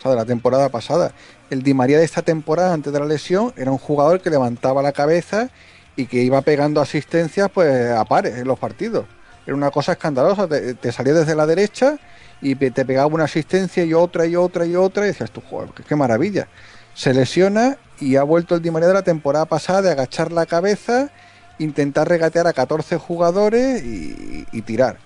[0.00, 1.12] o sea, de la temporada pasada.
[1.50, 4.82] El Di María de esta temporada, antes de la lesión, era un jugador que levantaba
[4.82, 5.50] la cabeza
[5.94, 9.04] y que iba pegando asistencias pues a pares en los partidos.
[9.46, 11.98] Era una cosa escandalosa, te, salía desde la derecha
[12.40, 15.70] y te pegaba una asistencia y otra y otra y otra y decías tú, joder,
[15.86, 16.48] qué, maravilla.
[16.94, 20.46] Se lesiona y ha vuelto el Di María de la temporada pasada de agachar la
[20.46, 21.10] cabeza,
[21.58, 24.96] intentar regatear a 14 jugadores y, y tirar.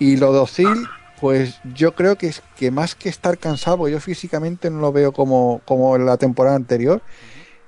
[0.00, 0.88] Y lo de Ozil,
[1.22, 5.12] pues yo creo que es que más que estar cansado, yo físicamente no lo veo
[5.12, 7.00] como, como en la temporada anterior,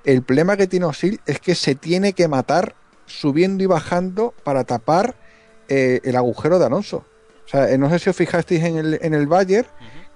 [0.03, 4.65] el problema que tiene Ozil es que se tiene que matar subiendo y bajando para
[4.65, 5.15] tapar
[5.69, 7.05] eh, el agujero de Alonso.
[7.45, 9.69] O sea, eh, no sé si os fijasteis en el, en el Bayern,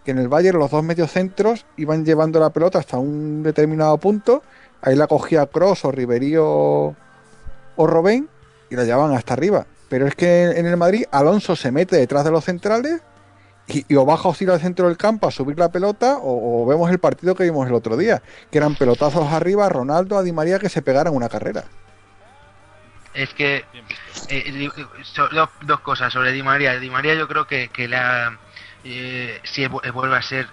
[0.04, 4.44] que en el Bayern los dos mediocentros iban llevando la pelota hasta un determinado punto,
[4.82, 6.94] ahí la cogía Cross o Ribery o,
[7.78, 8.28] o Robén
[8.70, 9.66] y la llevaban hasta arriba.
[9.88, 13.02] Pero es que en el Madrid Alonso se mete detrás de los centrales
[13.70, 17.00] y, o baja Ozil al centro del campo a subir la pelota o, vemos el
[17.00, 20.70] partido que vimos el otro día, que eran pelotazos arriba, Ronaldo, a Di María que
[20.70, 21.66] se pegaran una carrera.
[23.14, 23.66] Es que
[24.30, 24.70] eh,
[25.34, 26.80] dos, dos cosas sobre Di María.
[26.80, 28.38] Di María yo creo que, que la,
[28.84, 30.48] eh, si vu- vuelve a ser,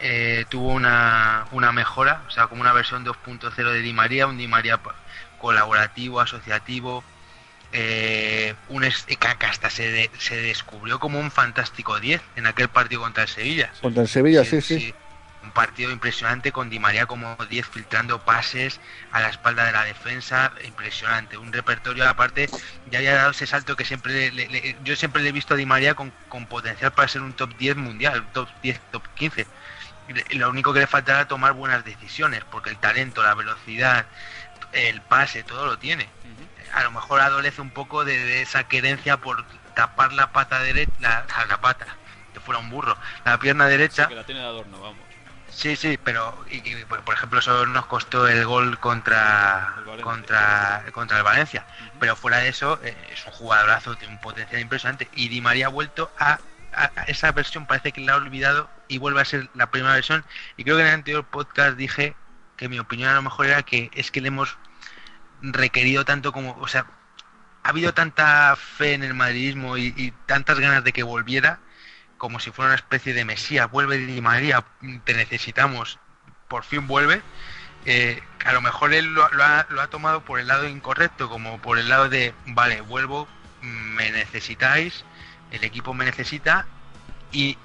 [0.00, 4.36] eh, tuvo una, una mejora, o sea, como una versión 2.0 de Di María, un
[4.38, 4.78] Di María
[5.40, 7.02] colaborativo, asociativo,
[7.72, 12.46] eh, un es- que que hasta se, de- se descubrió como un fantástico 10 en
[12.46, 13.72] aquel partido contra el Sevilla.
[13.80, 14.94] Contra el Sevilla, sí, sí.
[15.42, 18.78] Un partido impresionante con Di María como 10 filtrando pases
[19.10, 21.36] a la espalda de la defensa, impresionante.
[21.36, 22.48] Un repertorio aparte,
[22.90, 25.56] ya había dado ese salto que siempre le- le- yo siempre le he visto a
[25.56, 29.46] Di María con, con potencial para ser un top 10 mundial, top 10, top 15.
[30.30, 34.06] Y Lo único que le falta era tomar buenas decisiones, porque el talento, la velocidad,
[34.72, 36.06] el pase, todo lo tiene.
[36.72, 40.92] A lo mejor adolece un poco de, de esa querencia por tapar la pata derecha,
[41.00, 41.86] la, la pata,
[42.32, 44.08] que fuera un burro, la pierna derecha.
[44.08, 44.98] Que la tiene de adorno, vamos.
[45.50, 50.04] Sí, sí, pero y- y, por ejemplo eso nos costó el gol contra El Valencia.
[50.04, 51.66] contra contra el Valencia.
[52.00, 55.66] Pero fuera de eso eh, es un jugadorazo, tiene un potencial impresionante y Di María
[55.66, 56.38] ha vuelto a,
[56.74, 59.92] a- a esa versión parece que la ha olvidado y vuelve a ser la primera
[59.94, 60.24] versión
[60.56, 62.16] y creo que en el anterior podcast dije
[62.56, 64.56] que mi opinión a lo mejor era que es que le hemos
[65.42, 66.86] requerido tanto como, o sea,
[67.64, 71.60] ha habido tanta fe en el madridismo y, tantas ganas de que volviera
[72.18, 73.66] como si fuera una especie de mesía.
[73.66, 74.64] Vuelve Di María,
[75.04, 75.98] te necesitamos,
[76.48, 77.22] por fin vuelve.
[77.84, 81.60] Eh, a lo mejor él lo, ha, lo ha tomado por el lado incorrecto, como
[81.60, 83.26] por el lado de, vale, vuelvo,
[83.60, 85.04] me necesitáis,
[85.50, 86.66] el equipo me necesita
[87.32, 87.56] y,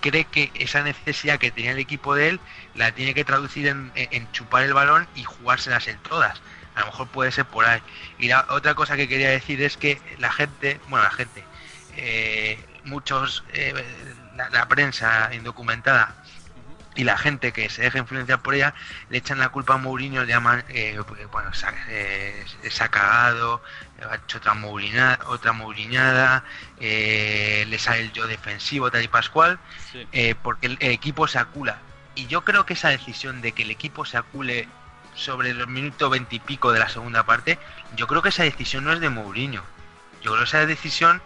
[0.00, 2.40] cree que esa necesidad que tenía el equipo de él
[2.74, 6.40] la tiene que traducir en chupar el balón y jugárselas en todas.
[6.74, 7.80] A lo mejor puede ser por ahí.
[8.18, 11.44] Y la otra cosa que quería decir es que la gente, bueno, la gente,
[11.96, 13.74] eh, muchos, eh,
[14.36, 16.14] la, la prensa indocumentada
[16.94, 18.74] y la gente que se deja influenciar por ella
[19.08, 20.98] le echan la culpa a Mourinho, le llaman, eh,
[21.30, 23.62] bueno, se ha, cagado,
[24.10, 26.44] ha hecho otra mourina- otra mouriñada,
[26.80, 29.58] eh, le sale el yo defensivo, tal y pascual,
[29.90, 30.06] Sí.
[30.42, 31.78] porque el, el equipo se acula.
[32.14, 34.68] Y yo creo que esa decisión de que el equipo se acule
[35.14, 37.58] sobre los minutos veintipico de la segunda parte,
[37.96, 39.62] yo creo que esa decisión no es de Mourinho.
[40.22, 41.20] Yo creo que esa decisión,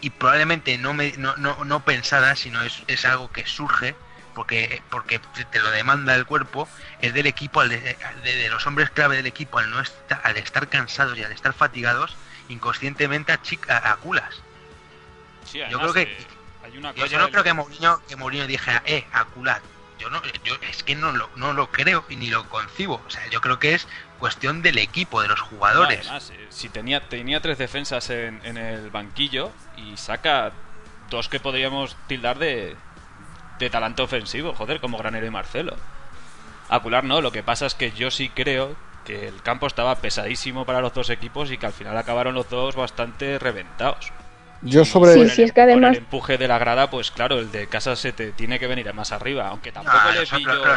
[0.00, 3.94] y probablemente no, me, no, no, no pensada, sino es, es algo que surge
[4.34, 6.68] porque, porque te lo demanda el cuerpo,
[7.00, 9.80] es del equipo, al de, al de- de los hombres clave del equipo, al, no
[9.80, 12.16] estar, al estar cansados y al estar fatigados,
[12.48, 14.34] inconscientemente aculas.
[15.44, 16.26] Sí, Yo creo que- eh,
[16.64, 19.62] hay una Yo, cosa yo no creo que Mourinho, que Mourinho dijera, eh, acular.
[20.10, 20.22] No,
[20.68, 23.02] es que no lo, no lo creo y ni lo concibo.
[23.06, 23.86] O sea, yo creo que es
[24.18, 26.08] cuestión del equipo, de los jugadores.
[26.30, 30.52] Eh, si tenía, tenía tres defensas en, en el banquillo y saca
[31.10, 32.76] dos que podríamos tildar de,
[33.58, 35.76] de ofensivo, joder, como Granero y Marcelo.
[36.68, 40.64] Acular no, lo que pasa es que yo sí creo que el campo estaba pesadísimo
[40.64, 44.12] para los dos equipos y que al final acabaron los dos bastante reventados.
[44.64, 45.12] Yo sobre.
[45.12, 47.52] Sí, Con sí, el- es que además- el empuje de la grada, pues claro, el
[47.52, 50.76] de casa se te tiene que venir más arriba, aunque tampoco No, le pillo...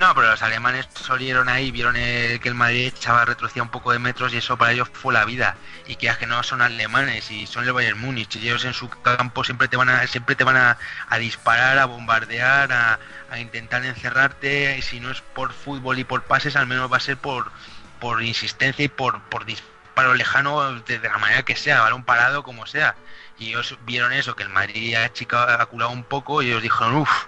[0.00, 3.92] no, pero los alemanes salieron ahí, vieron el- que el Madrid echaba retrocedía un poco
[3.92, 5.56] de metros y eso para ellos fue la vida.
[5.86, 8.34] Y que es que no son alemanes y son el Bayern Múnich.
[8.36, 10.78] Y ellos en su campo siempre te van a, siempre te van a,
[11.10, 12.98] a disparar, a bombardear, a,
[13.30, 14.76] a intentar encerrarte.
[14.78, 17.52] Y si no es por fútbol y por pases, al menos va a ser por,
[18.00, 19.44] por insistencia y por, por
[19.90, 22.94] disparo lejano de, de la manera que sea, balón parado como sea.
[23.38, 27.26] Y ellos vieron eso, que el Madrid ha culado un poco y ellos dijeron, uff,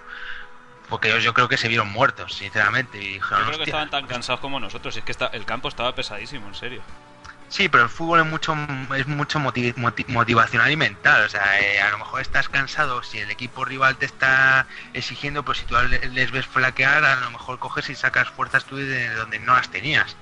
[0.87, 2.99] porque ellos yo creo que se vieron muertos, sinceramente.
[2.99, 5.45] Y dijeron, Yo creo que estaban tan cansados como nosotros, y es que está- el
[5.45, 6.81] campo estaba pesadísimo, en serio.
[7.49, 8.55] Sí, pero el fútbol es mucho
[8.95, 11.23] es mucho motiv- moti- motivacional y mental.
[11.25, 15.43] O sea, eh, a lo mejor estás cansado si el equipo rival te está exigiendo,
[15.43, 18.77] pero si tú le- les ves flaquear, a lo mejor coges y sacas fuerzas tú
[18.77, 20.15] de donde no las tenías.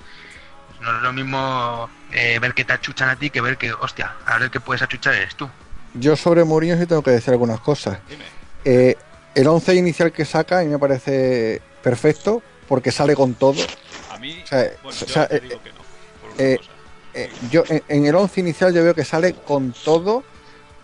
[0.81, 4.15] No es lo mismo eh, ver que te achuchan a ti que ver que, hostia,
[4.25, 5.47] a ver que puedes achuchar eres tú.
[5.93, 7.99] Yo sobre Mourinho sí tengo que decir algunas cosas.
[8.09, 8.23] Dime.
[8.65, 8.95] Eh,
[9.35, 13.61] el 11 inicial que saca a mí me parece perfecto porque sale con todo.
[14.09, 15.75] A mí, O sea, bueno, o yo sea, te eh, digo que no.
[16.21, 16.71] por una eh, cosa.
[17.13, 20.23] Eh, yo en, en el 11 inicial yo veo que sale con todo.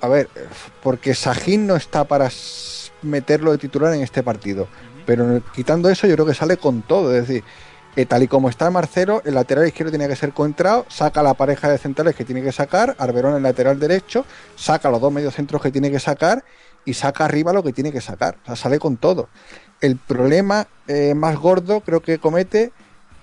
[0.01, 0.29] A ver,
[0.83, 2.29] porque Sajín no está para
[3.01, 4.67] meterlo de titular en este partido.
[5.07, 7.15] Pero el- quitando eso, yo creo que sale con todo.
[7.15, 7.43] Es decir,
[7.97, 11.33] eh, tal y como está Marcelo, el lateral izquierdo tiene que ser contrao, saca la
[11.33, 14.23] pareja de centrales que tiene que sacar, Arberon el lateral derecho,
[14.55, 16.43] saca los dos mediocentros que tiene que sacar
[16.85, 18.37] y saca arriba lo que tiene que sacar.
[18.43, 19.29] O sea, sale con todo.
[19.81, 22.71] El problema eh, más gordo creo que comete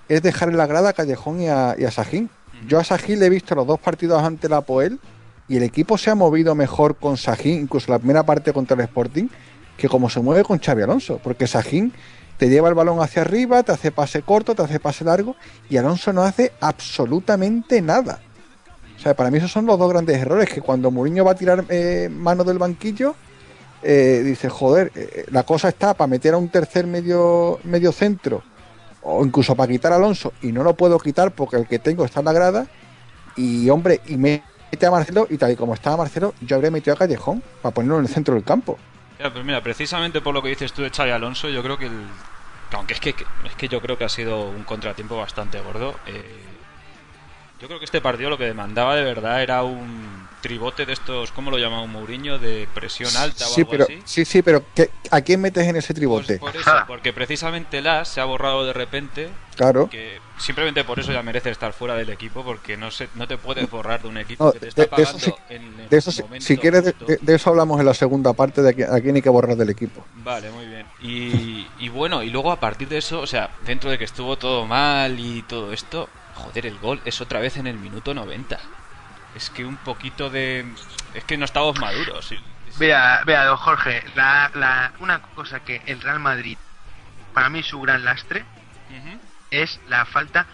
[0.09, 2.29] es dejar en la grada a Callejón y a, y a Sajín.
[2.67, 4.99] Yo a Sajín le he visto los dos partidos ante la Poel
[5.47, 8.81] y el equipo se ha movido mejor con Sajín, incluso la primera parte contra el
[8.81, 9.29] Sporting,
[9.77, 11.93] que como se mueve con Xavi Alonso, porque Sajín
[12.37, 15.35] te lleva el balón hacia arriba, te hace pase corto, te hace pase largo
[15.69, 18.19] y Alonso no hace absolutamente nada.
[18.97, 21.35] O sea, para mí esos son los dos grandes errores, que cuando Mourinho va a
[21.35, 23.15] tirar eh, mano del banquillo,
[23.83, 28.41] eh, dice, joder, eh, la cosa está para meter a un tercer medio, medio centro,
[29.03, 32.05] o incluso para quitar a Alonso, y no lo puedo quitar porque el que tengo
[32.05, 32.67] está en la grada,
[33.35, 36.95] y hombre, y mete a Marcelo, y tal y como estaba Marcelo, yo habría metido
[36.95, 38.77] a Callejón para ponerlo en el centro del campo.
[39.19, 41.85] Ya, pues mira, precisamente por lo que dices tú de Xavi Alonso, yo creo que
[41.85, 42.07] el...
[42.73, 43.09] Aunque es que,
[43.45, 45.95] es que yo creo que ha sido un contratiempo bastante gordo.
[46.05, 46.23] eh,
[47.61, 51.31] yo creo que este partido lo que demandaba de verdad era un tribote de estos,
[51.31, 52.37] ¿cómo lo llamaba Mourinho?
[52.37, 54.01] De presión alta o Sí, algo pero, así.
[54.05, 56.37] sí, sí, pero ¿qué- ¿a quién metes en ese Pues tribote?
[56.37, 59.89] por eso, porque precisamente Las se ha borrado de repente, Claro.
[59.89, 63.37] que simplemente por eso ya merece estar fuera del equipo, porque no se, no te
[63.37, 65.79] puedes borrar de un equipo No, que te está de- de eso pagando sí- en
[65.79, 67.05] el De eso, si, momento si quieres, de, justo.
[67.05, 69.29] de- de eso hablamos en la segunda parte, de a qui- a quién hay que
[69.29, 70.05] borrar del equipo.
[70.15, 70.85] Vale, muy bien.
[71.01, 74.37] Y, y bueno, y luego a partir de eso, o sea, dentro de que estuvo
[74.37, 78.59] todo mal y todo esto, joder, el gol es otra vez en el minuto 90.
[79.35, 80.65] Es que un poquito de...
[81.13, 82.33] Es que no estamos maduros.
[82.77, 86.57] Vea, vea, don Jorge, la, la, una cosa que el Real Madrid,
[87.33, 88.43] para mí su gran lastre,
[88.89, 89.17] Ujú.
[89.51, 90.45] Es la falta.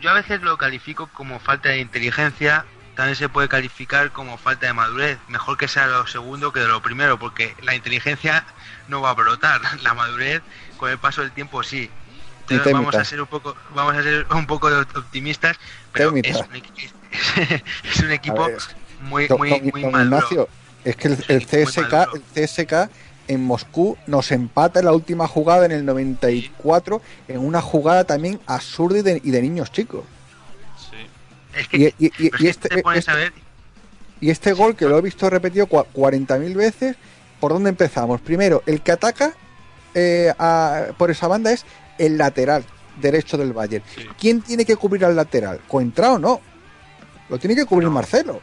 [0.00, 2.64] Yo a veces lo califico como falta de inteligencia,
[2.96, 5.18] también se puede calificar como falta de madurez.
[5.28, 8.44] Mejor que sea lo segundo que de lo primero, porque la inteligencia
[8.88, 10.42] no va a brotar, la madurez
[10.76, 11.90] con el paso del tiempo sí.
[12.42, 15.56] Entonces vamos a ser un poco, vamos a ser un poco optimistas,
[15.92, 16.52] pero es un,
[17.84, 18.58] es un equipo ver,
[19.00, 20.02] muy, muy, muy maduro.
[20.04, 20.48] Ignacio,
[20.84, 21.92] es que el, el CSK,
[22.34, 22.90] el CSK
[23.28, 28.40] en Moscú nos empata en la última jugada en el 94 en una jugada también
[28.46, 30.04] absurda y de, y de niños chicos.
[30.90, 31.58] Sí.
[31.58, 33.32] Es que, Y, este, te este-
[34.20, 36.96] y este gol que lo he visto repetido cua- 40.000 veces,
[37.40, 38.20] ¿por dónde empezamos?
[38.20, 39.34] Primero, el que ataca
[39.94, 41.64] eh, a- por esa banda es
[41.98, 42.64] el lateral
[43.00, 43.84] derecho del Bayern.
[43.94, 44.06] Sí.
[44.18, 45.60] ¿Quién tiene que cubrir al lateral?
[45.68, 46.40] ¿Coentrao no?
[47.28, 48.40] Lo tiene que cubrir Marcelo.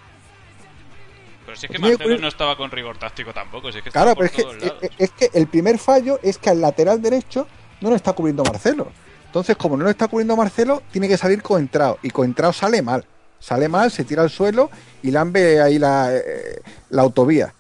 [1.50, 3.90] Pero si es que Marcelo cubrir- no estaba con rigor táctico tampoco, si es que
[3.90, 4.78] Claro, pero es que, todos lados.
[5.00, 7.48] es- que el primer fallo es que al lateral derecho
[7.82, 8.92] no lo está cubriendo Marcelo.
[9.26, 11.98] Entonces, como no lo está cubriendo Marcelo, tiene que salir Coentrao.
[12.04, 13.04] Y Coentrao sale mal.
[13.40, 14.70] Sale mal, se tira al suelo
[15.02, 17.52] y lambe ahí la, eh, la autovía.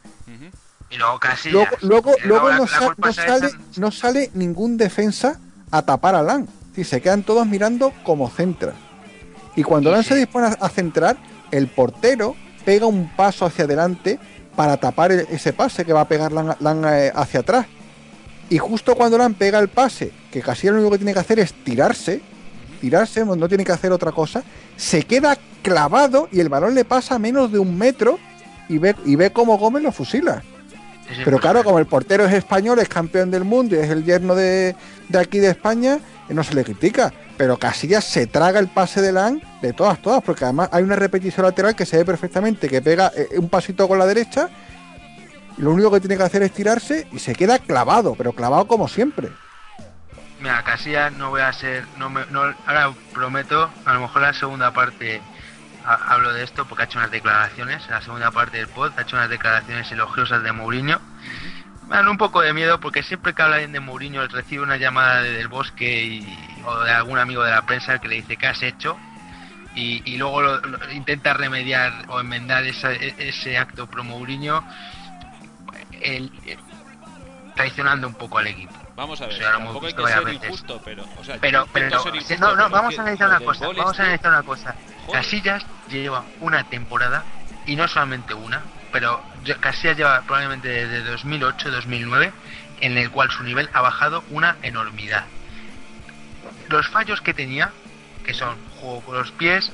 [0.91, 2.65] Y luego casi Luego, luego, luego la, no,
[2.97, 5.39] la sale, no sale ningún defensa
[5.71, 6.47] a tapar a Lan.
[6.75, 8.73] Sí, se quedan todos mirando como centra.
[9.55, 10.09] Y cuando Sí, Lan sí.
[10.09, 11.17] se dispone a- a centrar,
[11.51, 12.35] el portero
[12.69, 14.19] pega un paso hacia adelante
[14.55, 17.65] para tapar el- ese pase que va a pegar Lan, Lan, eh, hacia atrás.
[18.47, 21.39] Y justo cuando Lan pega el pase, que casi lo único que tiene que hacer
[21.39, 22.21] es tirarse,
[22.79, 24.43] tirarse, no, tiene que hacer otra cosa,
[24.77, 28.19] se queda clavado y el balón le pasa a menos de un metro
[28.69, 30.43] y ve, y ve cómo Gómez lo fusila.
[31.25, 34.35] Pero claro, como el portero es español, es campeón del mundo y es el yerno
[34.35, 34.75] de,
[35.07, 35.97] de aquí de España,
[36.33, 37.11] no se le critica.
[37.37, 40.95] Pero Casillas se traga el pase de Lan de todas, todas, porque además hay una
[40.95, 44.49] repetición lateral que se ve perfectamente, que pega eh, un pasito con la derecha,
[45.57, 48.67] y lo único que tiene que hacer es tirarse y se queda clavado, pero clavado
[48.67, 49.29] como siempre.
[50.41, 54.33] Mira, Casillas no voy a ser, no me, no, ahora prometo, a lo mejor la
[54.33, 55.21] segunda parte
[55.85, 59.01] ha- hablo de esto porque ha hecho unas declaraciones, la segunda parte del pod ha
[59.01, 60.99] hecho unas declaraciones elogiosas de Mourinho.
[61.89, 65.23] Me dan un poco de miedo porque siempre que hablan de Mourinho recibe una llamada
[65.23, 68.45] de- del bosque y- o de algún amigo de la prensa que le dice qué
[68.47, 68.99] has hecho
[69.73, 74.63] y, y luego lo- lo- intenta remediar o enmendar esa- e- ese acto pro Mourinho
[76.01, 76.59] el- el-
[77.55, 78.79] traicionando un poco al equipo.
[78.95, 81.05] Vamos a ver, tampoco hay que ser injusto, pero...
[81.17, 83.01] O sea, yo Pero, intento pero ser no, injusto, no, no, pero vamos a que
[83.01, 84.75] analizar una cosa, vamos a este- analizar una cosa.
[85.05, 85.21] Joder.
[85.21, 87.25] Casillas lleva una temporada,
[87.65, 89.23] y no solamente una, pero
[89.59, 92.31] Casillas lleva probablemente desde 2008-2009,
[92.81, 95.25] en el cual su nivel ha bajado una enormidad.
[96.69, 97.71] Los fallos que tenía,
[98.23, 99.71] que son juego con los pies,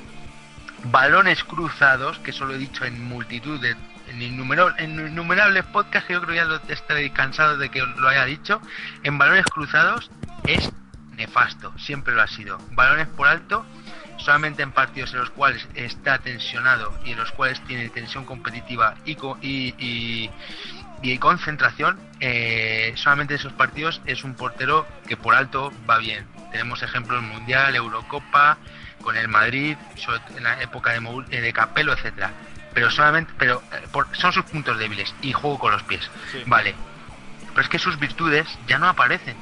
[0.85, 3.75] balones cruzados, que eso lo he dicho en multitud de
[4.07, 8.07] en, en innumerables podcasts que yo creo que ya lo estaré cansado de que lo
[8.07, 8.61] haya dicho,
[9.03, 10.11] en balones cruzados
[10.43, 10.71] es
[11.15, 12.59] nefasto, siempre lo ha sido.
[12.71, 13.65] Balones por alto,
[14.17, 18.95] solamente en partidos en los cuales está tensionado y en los cuales tiene tensión competitiva
[19.05, 20.31] y, co- y, y-
[21.01, 26.25] y concentración, eh, solamente en esos partidos es un portero que por alto va bien.
[26.51, 28.57] Tenemos ejemplos Mundial, Eurocopa,
[29.01, 32.31] con el Madrid, sobre en la época de, Moul- eh, de Capello, etcétera.
[32.73, 36.09] Pero solamente, pero eh, por- son sus puntos débiles y juego con los pies.
[36.31, 36.41] Sí.
[36.45, 36.75] Vale.
[37.49, 39.35] Pero es que sus virtudes ya no aparecen.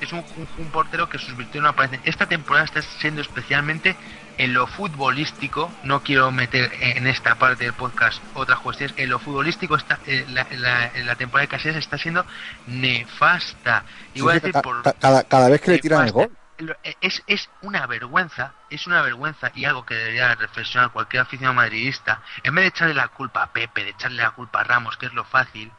[0.00, 2.00] Es un, un- un portero que sus virtudes no aparecen.
[2.04, 3.96] Esta temporada está siendo especialmente
[4.36, 5.76] en lo futbolístico.
[5.82, 8.94] No quiero meter en esta parte del podcast otras cuestiones.
[8.96, 12.24] En lo futbolístico está, eh, la, la- la temporada de Casillas está siendo
[12.66, 13.84] nefasta.
[14.14, 16.00] Y Sí, voy a sí, decir ca- por ca- cada, cada vez que le tiran
[16.00, 16.26] el nefasta.
[16.28, 16.38] gol.
[16.58, 21.22] lo- e, es, es una vergüenza, es una vergüenza y algo que debería reflexionar cualquier
[21.22, 24.64] aficionado madridista, en vez de echarle la culpa a Pepe, de echarle la culpa a
[24.64, 25.77] Ramos, que es lo fácil,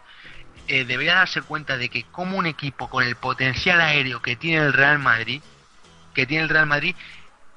[0.69, 4.63] eh, debería darse cuenta de que como un equipo con el potencial aéreo que tiene
[4.65, 5.41] el Real Madrid,
[6.13, 6.95] que tiene el Real Madrid,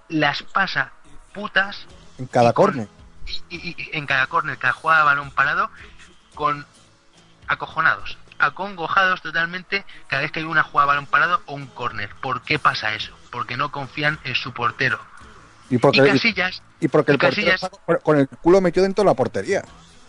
[0.08, 0.92] las pasa
[1.34, 1.86] putas
[2.18, 2.88] En cada córner.
[3.50, 5.70] y- y- y en cada córner, cada jugada de balón parado,
[6.34, 6.66] con
[7.48, 12.10] acojonados, acongojados totalmente cada vez que hay una jugada de balón parado o un córner.
[12.22, 13.12] ¿Por qué pasa eso?
[13.30, 14.98] Porque no confían en su portero.
[15.70, 19.04] Y porque, y Casillas, y porque el portero Casillas- con- con el culo metido dentro
[19.04, 19.62] de la portería.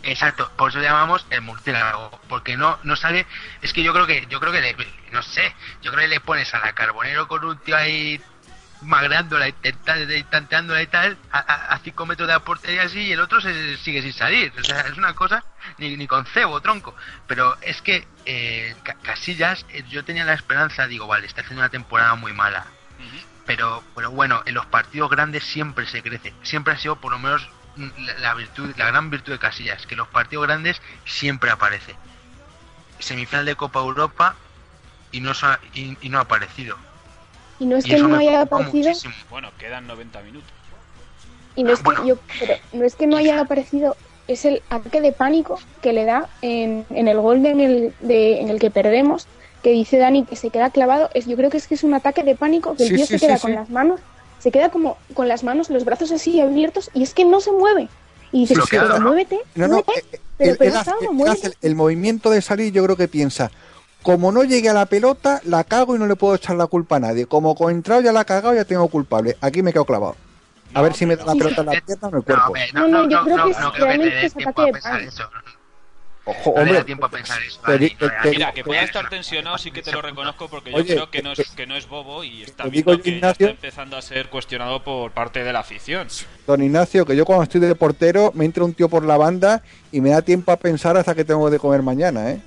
[0.04, 3.26] Exacto, por eso le llamamos el murciélago, porque no no sale,
[3.62, 4.76] es que yo creo que yo creo que le-
[5.12, 8.22] no sé, yo creo que le pones a la Carbonero con un tío ahí
[8.82, 13.22] magreándola, intentando, tanteándola y tal, a, a, 5 metros de la portería así, y el
[13.22, 14.51] otro se sigue sin salir.
[14.60, 15.43] O sea, es una cosa
[15.78, 16.93] ni, ni con cebo, tronco.
[17.26, 21.62] Pero es que eh, Ca- Casillas, eh, yo tenía la esperanza, digo, vale, está haciendo
[21.62, 22.66] una temporada muy mala.
[23.45, 26.34] Pero, pero bueno, en los partidos grandes siempre se crece.
[26.43, 29.95] Siempre ha sido por lo menos la, la virtud, la gran virtud de Casillas, que
[29.95, 31.95] en los partidos grandes siempre aparece.
[32.99, 34.36] Semifinal de Copa Europa
[35.11, 36.78] y no, sa- y, y no ha aparecido.
[37.59, 39.13] Y no es Y que no haya aparecido, muchísimo.
[39.30, 40.51] Bueno, quedan 90 minutos.
[41.55, 42.05] y no es que Bueno.
[42.05, 43.97] yo, pero no es que no haya aparecido,
[44.28, 47.95] es el ataque de pánico que le da en, en el gol de- en, el,
[47.99, 49.30] de, en el que perdemos,
[49.61, 51.09] que dice Dani que se queda clavado.
[51.13, 53.05] Es, yo creo que es que es un ataque de pánico que el Sí, tío
[53.05, 54.01] sí, se queda sí, con las manos,
[54.44, 57.54] se queda como con las manos, los brazos así abiertos y es que no se
[57.54, 57.88] mueve.
[58.34, 61.48] Y dices, pero muévete, No, no, muévete, eh, pero, él- pero hace- muévete.
[61.48, 63.52] hace el movimiento de salir, yo creo que piensa,
[64.02, 66.98] como no llegue a la pelota, la cago y no le puedo echar la culpa
[66.98, 67.26] a nadie.
[67.26, 69.38] Como con entrado ya la he cagado, ya tengo culpable.
[69.39, 70.18] Aquí me quedo clavado.
[70.74, 72.54] A ver si me da la pelota en la pierna o en el cuerpo.
[72.74, 74.26] No, no, no, no, yo no, creo no, que no es- creo que te realmente
[74.26, 75.12] es ataque de pánico.
[76.26, 77.59] Ojo, No le hombre, da tiempo a pensar eso.
[77.65, 80.01] te di- Dani, te- no, te- Mira, que pueda estar tensionado sí que te lo
[80.01, 82.97] reconozco porque yo Oye, creo que no, es, que no es bobo y está digo
[83.01, 86.07] que Ignacio- está empezando a ser cuestionado por parte de la afición.
[86.47, 89.63] don Ignacio, que yo cuando estoy de portero me entra un tío por la banda
[89.91, 92.41] y me da tiempo a pensar hasta que tengo de comer mañana, ¿eh?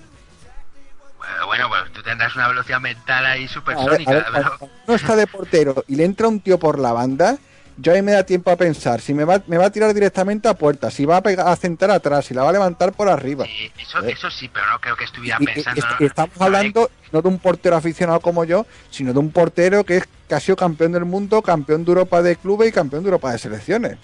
[1.19, 4.59] Bueno, bueno, pues tú tendrás una velocidad mental ahí A ver, supersónica, a ver, pero...
[4.59, 7.37] cuando uno está de portero y le entra un tío por la banda,
[7.79, 10.49] yo ahí me da tiempo a pensar si me va, me va a tirar directamente
[10.49, 13.09] a puerta, si va a, pegar, a centrar atrás, si la va a levantar por
[13.09, 13.45] arriba.
[13.45, 14.13] Sí, eso, Eh.
[14.13, 15.83] eso sí, pero no creo que estuviera Y- pensando...
[16.01, 20.05] estamos hablando no de un portero aficionado como yo, sino de un portero que es
[20.29, 23.31] que ha sido campeón del mundo, campeón de Europa de clubes y campeón de Europa
[23.33, 23.97] de selecciones.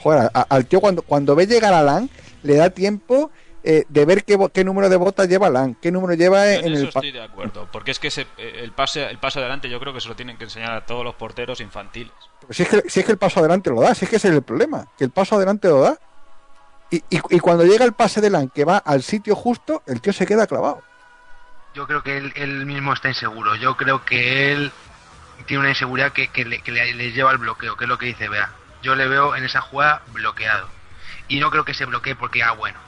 [0.00, 2.08] Joder, a- al tío cuando, cuando ve llegar a Lan,
[2.42, 3.30] le da tiempo
[3.64, 6.64] eh, de ver qué, bo- qué número de botas lleva Lan, qué número lleva en,
[6.66, 9.68] en eso el estoy de acuerdo, porque es que ese- el pase el paso adelante
[9.68, 12.12] yo creo que se lo tienen que enseñar a todos los porteros infantiles.
[12.50, 14.28] Si es, que, si es que el paso adelante lo da, si es que ese
[14.28, 15.98] es el problema, que el paso adelante lo da.
[16.90, 20.00] Y, y- y cuando llega el pase de Lan que va al sitio justo, el
[20.00, 20.82] tío se queda clavado.
[21.74, 23.54] Yo creo que él, él mismo está inseguro.
[23.56, 24.72] Yo creo que él
[25.46, 27.98] tiene una inseguridad que, que le, que le- le lleva al bloqueo, que es lo
[27.98, 28.50] que dice Bea.
[28.82, 30.68] Yo le veo en esa jugada bloqueado.
[31.28, 32.78] Y no creo que se bloquee porque, ah, bueno,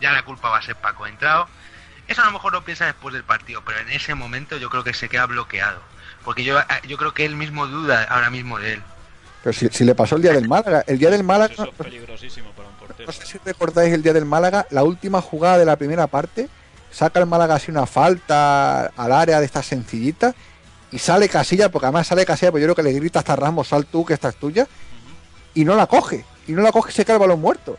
[0.00, 1.48] ya la culpa va a ser Paco entrado.
[2.06, 4.84] Eso a lo mejor lo piensa después del partido, pero en ese momento yo creo
[4.84, 5.80] que se queda bloqueado.
[6.24, 8.82] Porque yo, yo creo que él mismo duda ahora mismo de él.
[9.42, 11.74] Pero si, si le pasó el día del Málaga, el día del Málaga, Eso es
[11.74, 13.06] peligrosísimo para un portero.
[13.06, 16.48] No sé si recordáis el día del Málaga, la última jugada de la primera parte,
[16.90, 20.34] saca el Málaga así una falta al área de estas sencillitas
[20.90, 23.68] y sale Casilla, porque además sale Casilla, pues yo creo que le grita hasta Ramos,
[23.68, 24.66] sal tú, que esta es tuya,
[25.52, 27.76] y no la coge, y no la coge y se cae el balón muerto.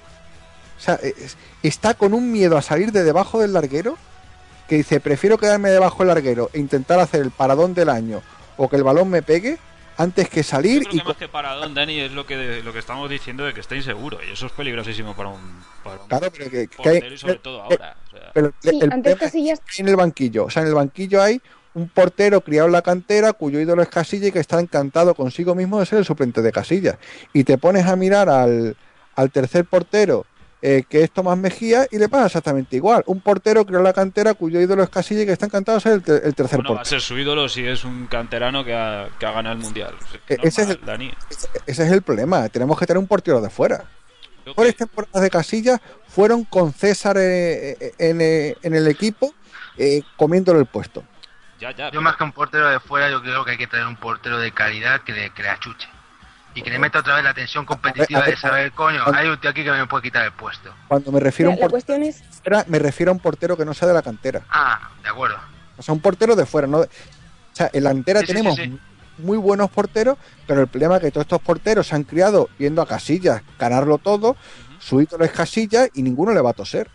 [0.78, 3.98] O sea, es- está con un miedo a salir de debajo del larguero
[4.68, 8.22] que dice, prefiero quedarme debajo del larguero e intentar hacer el paradón del año
[8.58, 9.58] o que el balón me pegue
[9.98, 12.74] antes que Yo salir creo y que más que paradón, Dani, es lo que lo
[12.74, 16.08] que estamos diciendo de que está inseguro y eso es peligrosísimo para un, para un
[16.10, 17.96] Claro, pero que- que hay- portero y sobre todo ahora.
[18.08, 20.46] o sea, Pero Sí, el antes Casillas que en el banquillo.
[20.46, 21.40] O sea, en el banquillo hay
[21.76, 25.56] un portero criado en la cantera cuyo ídolo es Casilla y que está encantado consigo
[25.56, 26.98] mismo de ser el suplente de Casilla.
[27.34, 28.76] Y te pones a mirar al,
[29.16, 30.26] al tercer portero,
[30.68, 33.04] eh, que es Tomás Mejía, y le pasa exactamente igual.
[33.06, 35.92] Un portero en la cantera cuyo ídolo es Casilla y que está encantado de ser
[35.94, 37.00] el, te- el tercer bueno, va a portero.
[37.00, 39.94] ser su ídolo si es un canterano que ha, que ha ganado el mundial.
[40.28, 41.12] E- ese es el- Dani.
[41.30, 42.50] Ese, ese es el problema.
[42.50, 43.78] Tenemos que tener un portero de fuera.
[44.44, 48.20] Creo Mejores que- temporadas de Casilla fueron con César eh, eh, en,
[48.64, 49.36] en el equipo,
[49.78, 51.04] eh, comiéndole el puesto.
[51.60, 53.86] ya, ya, Yo más que un portero de fuera, yo creo que hay que traer
[53.86, 55.88] un portero de calidad que le, que le achuche.
[56.56, 58.72] Y que le meta otra vez la tensión competitiva A ver, a ver, de saber,
[58.72, 60.74] coño, hay un tío aquí que me puede quitar el puesto.
[60.88, 62.24] Cuando me refiero a un la portero es
[62.68, 64.42] me refiero a un portero que no sea de la cantera.
[64.50, 65.36] Ah, de acuerdo.
[65.78, 66.80] O sea, un portero de fuera, ¿no?
[66.80, 66.88] O
[67.52, 68.80] sea, en la cantera Sí, tenemos sí, sí.
[69.18, 72.82] muy buenos porteros, pero el problema es que todos estos porteros se han criado viendo
[72.82, 74.38] a Casillas ganarlo todo,
[74.80, 76.90] su ídolo es Casillas y ninguno le va a toser.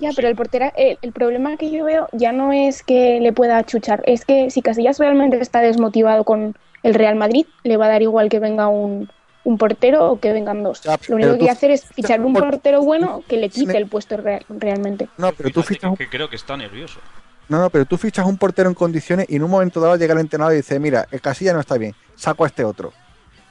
[0.00, 3.32] Ya, pero el portera, el, el problema que yo veo ya no es que le
[3.32, 7.86] pueda achuchar, es que si Casillas realmente está desmotivado con el Real Madrid le va
[7.86, 9.10] a dar igual que venga un,
[9.44, 10.82] un portero o que vengan dos.
[10.82, 13.36] Ya, Lo único que tú quiere hacer es fichar un un por- portero bueno que
[13.36, 15.08] le quite el puesto real- realmente.
[15.16, 17.00] No, pero tú fichas que, que creo que está nervioso.
[17.48, 20.12] No, no, pero tú fichas un portero en condiciones y en un momento dado llega
[20.12, 22.92] el entrenador y dice, mira, el Casilla no está bien, saco a este otro.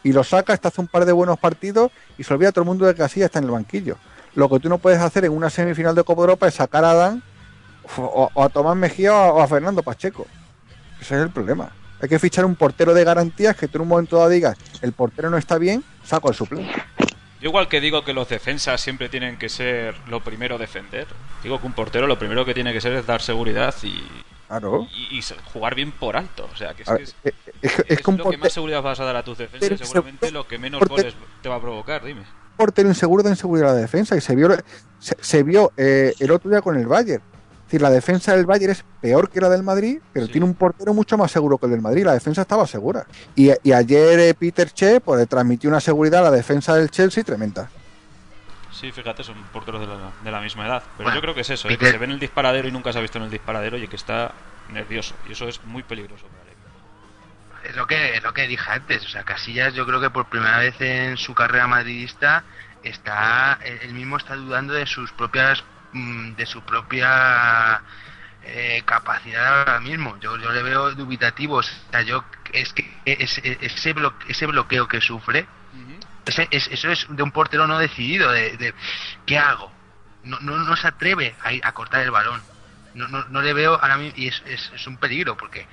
[0.03, 2.67] Y lo saca, este hace un par de buenos partidos y se olvida todo el
[2.67, 3.97] mundo de que Casilla está en el banquillo.
[4.35, 6.93] Lo que tú no puedes hacer en una semifinal de Copa Europa es sacar a
[6.93, 7.23] Dan
[7.97, 10.27] o, o a Tomás Mejía o a Fernando Pacheco.
[11.01, 11.71] Ese es el problema.
[12.01, 14.93] Hay que fichar un portero de garantías que tú en un momento dado digas, el
[14.93, 16.71] portero no está bien, saco al suplente.
[17.41, 21.07] Yo igual que digo que los defensas siempre tienen que ser lo primero defender,
[21.43, 24.03] digo que un portero lo primero que tiene que ser es dar seguridad y,
[24.47, 24.87] Claro.
[25.11, 25.23] y- y
[25.53, 26.47] jugar bien por alto.
[26.51, 28.23] O sea, que es, A que ver, es, eh, es, es es que un lo
[28.23, 30.81] que porte- más seguridad vas a dar a tus defensas y seguramente lo que menos
[30.87, 32.21] goles te va a provocar, dime.
[32.55, 34.49] portero inseguro de inseguridad de la defensa y se vio
[34.99, 37.21] se, se vio eh, el otro día con el Bayern.
[37.67, 40.31] Es decir, la defensa del Bayern es peor que la del Madrid, pero Sí.
[40.31, 42.05] tiene un portero mucho más seguro que el del Madrid.
[42.05, 43.05] La defensa estaba segura.
[43.35, 46.89] Y, y ayer eh, Peter Che pues, le transmitió una seguridad a la defensa del
[46.89, 47.69] Chelsea tremenda.
[48.71, 50.81] Sí, fíjate, son porteros de la, de la misma edad.
[50.95, 51.77] Pero Bueno, yo creo que es eso, ¿eh?
[51.77, 53.85] Que se ve en el disparadero y nunca se ha visto en el disparadero y
[53.89, 54.31] que está
[54.71, 55.13] nervioso.
[55.27, 57.69] Y eso es muy peligroso para equipo.
[57.69, 60.27] Es lo que es lo que dije antes, o sea, Casillas yo creo que por
[60.29, 62.45] primera vez en su carrera madridista
[62.83, 65.63] está él mismo está dudando de sus propias
[65.93, 67.81] de su propia
[68.43, 70.17] eh, capacidad ahora mismo.
[70.19, 72.23] Yo, yo le veo dubitativo, o sea, yo
[72.53, 73.93] es que ese, ese,
[74.27, 75.45] ese bloqueo que sufre,
[76.25, 78.73] ese- es- eso es de un portero no decidido, de, de
[79.25, 79.71] ¿qué hago?
[80.23, 82.41] No, no, no se atreve a, ir a cortar el balón.
[82.93, 85.67] No, no, no le veo ahora mismo, y es, es, es un peligro porque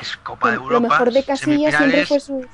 [0.00, 0.80] es Copa de Lo Europa.
[0.88, 2.46] mejor de Casillas siempre fue sus,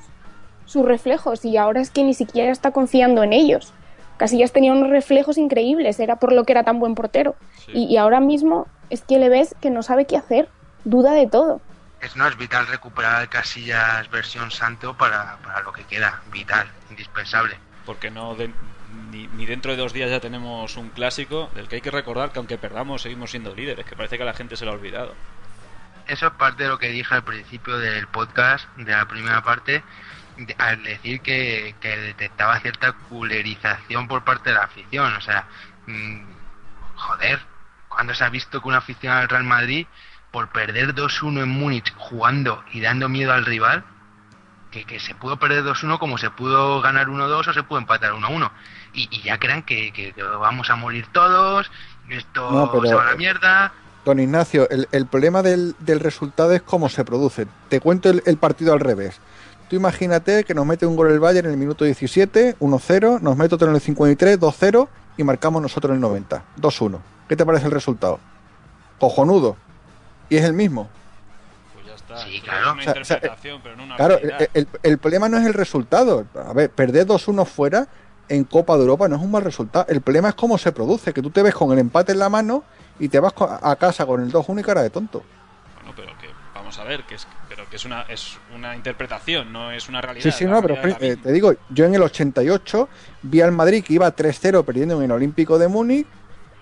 [0.66, 3.72] sus reflejos y ahora es que ni siquiera está confiando en ellos.
[4.16, 7.34] Casillas tenía unos reflejos increíbles, era por lo que era tan buen portero.
[7.66, 7.72] Sí.
[7.74, 10.48] Y, y ahora mismo es que le ves que no sabe qué hacer,
[10.84, 11.60] duda de todo.
[12.00, 16.22] es, no, es vital recuperar Casillas versión Santo para, para lo que queda.
[16.32, 17.56] Vital, indispensable.
[17.84, 18.50] Porque no de-
[19.10, 22.32] ni, ni dentro de dos días ya tenemos un clásico del que hay que recordar
[22.32, 24.74] que aunque perdamos seguimos siendo líderes, que parece que a la gente se lo ha
[24.74, 25.12] olvidado.
[26.08, 29.82] Eso es parte de lo que dije al principio del podcast, de la primera parte,
[30.59, 35.14] al decir que, que detectaba cierta culerización por parte de la afición.
[35.14, 35.47] O sea,
[35.87, 36.20] mm,
[36.97, 37.41] joder,
[37.89, 39.87] cuando se ha visto que una afición al Real Madrid,
[40.30, 43.84] por perder 2-1 en Múnich jugando y dando miedo al rival,
[44.70, 48.12] que, que se pudo perder 2-1 como se pudo ganar 1-2 o se pudo empatar
[48.12, 48.51] 1-1.
[48.93, 51.70] Y, y ya crean que, que- que vamos a morir todos,
[52.09, 53.72] esto No, pero- se va a la mierda.
[54.05, 57.47] Don Ignacio, el, el problema del, del resultado es cómo se produce.
[57.68, 59.20] Te cuento el, el partido al revés.
[59.68, 63.36] Tú imagínate que nos mete un gol el Bayern en el minuto 17, 1-0, nos
[63.36, 66.98] mete otro en el 53, 2-0 y marcamos nosotros en el 90, 2-1.
[67.28, 68.20] ¿Qué te parece el resultado?
[69.00, 69.56] Cojonudo.
[70.28, 70.88] Y es el mismo.
[71.74, 72.18] Pues ya está.
[72.24, 72.60] Sí, claro.
[72.60, 75.28] Es una O sea, o sea, interpretación, pero no una Claro, el, el- el problema
[75.28, 76.26] no es el resultado.
[76.48, 77.88] A ver, perder 2-1 fuera
[78.28, 79.86] en Copa de Europa no es un mal resultado.
[79.88, 82.28] El problema es cómo se produce, que tú te ves con el empate en la
[82.28, 82.62] mano
[83.00, 85.22] y te vas a casa con el 2-1 y cara de tonto.
[85.76, 87.26] Bueno, pero que vamos a ver, que es,
[87.70, 90.24] que es una es una interpretación, no es una realidad.
[90.24, 92.88] Sí, sí, no, pero eh, te digo, yo en el 88
[93.22, 96.06] vi al Madrid que iba 3-0 perdiendo en el Olímpico de Múnich.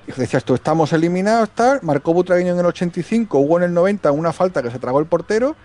[0.07, 1.81] Y decías tú, estamos eliminados, tal.
[1.83, 5.07] Marcó Butragueño en el 85, hubo en el 90 una falta que se tragó el
[5.07, 5.57] portero.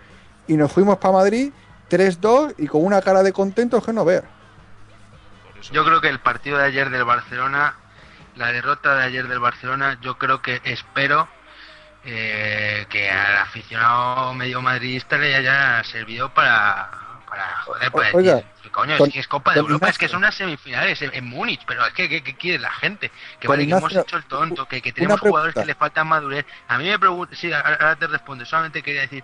[0.48, 1.52] Y nos fuimos para Madrid
[1.90, 4.06] 3-2 y con una cara de contentos que no
[5.60, 7.76] eso- Yo creo que el partido de ayer del Barcelona,
[8.36, 11.28] la derrota de ayer del Barcelona, yo creo que espero
[12.06, 16.90] eh, que al aficionado medio madridista le haya servido para,
[17.28, 20.36] para joder, pues Oiga, coño, es que es Copa de Europa, es que son unas
[20.36, 23.12] semifinales en, en Múnich, pero es que ¿qué, quiere la gente?
[23.40, 26.08] Que Don vale, que hemos hecho el tonto, que, que tenemos jugadores que les faltan
[26.08, 26.46] madurez.
[26.68, 29.24] A mí me pregunta, sí, ahora te respondo, solamente quería decir,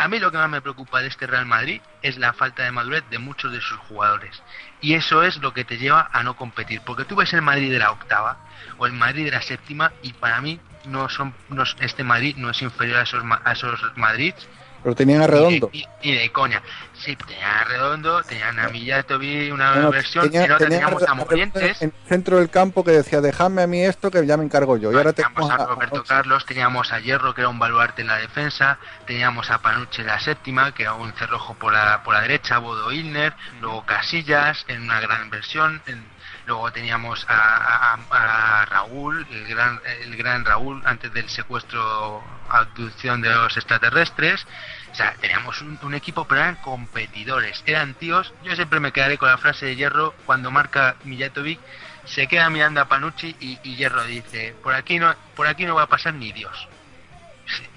[0.00, 2.70] a mí lo que más me preocupa de este Real Madrid es la falta de
[2.70, 4.42] madurez de muchos de sus jugadores.
[4.80, 6.80] Y eso es lo que te lleva a no competir.
[6.86, 8.38] Porque tú ves el Madrid de la octava
[8.78, 12.36] o el Madrid de la séptima y para mí no son no es- este Madrid
[12.36, 14.34] no es inferior a esos, ma- a esos Madrid
[14.82, 15.68] Pero tenían a Redondo.
[15.74, 16.62] y, y- y de coña.
[16.94, 20.78] Sí, tenían a Redondo, tenían a Millatovich, una No, no, versión, tenía- en otra tenía
[20.80, 21.82] teníamos a Morientes.
[21.82, 24.78] en el centro del campo que decía, dejadme a mí esto que ya me encargo
[24.78, 24.90] yo.
[24.90, 28.00] Y ahora teníamos a a- Roberto a- Carlos, teníamos a Hierro, que era un baluarte
[28.00, 32.02] en la defensa, teníamos a Panucci en la séptima, que era un cerrojo por la,
[32.02, 36.06] por la derecha, Bodo Ilner, luego Casillas en una gran versión, en-
[36.50, 43.20] luego teníamos a, a- a Raúl, el gran, el gran Raúl, antes del secuestro, abducción
[43.20, 44.46] de los extraterrestres.
[44.90, 48.34] O sea, teníamos un, un equipo, pero eran competidores, eran tíos.
[48.42, 51.60] Yo siempre me quedaré con la frase de Hierro cuando marca Mijatovic,
[52.04, 55.76] se queda mirando a Panucci y, y Hierro dice, por aquí no, por aquí no
[55.76, 56.66] va a pasar ni Dios.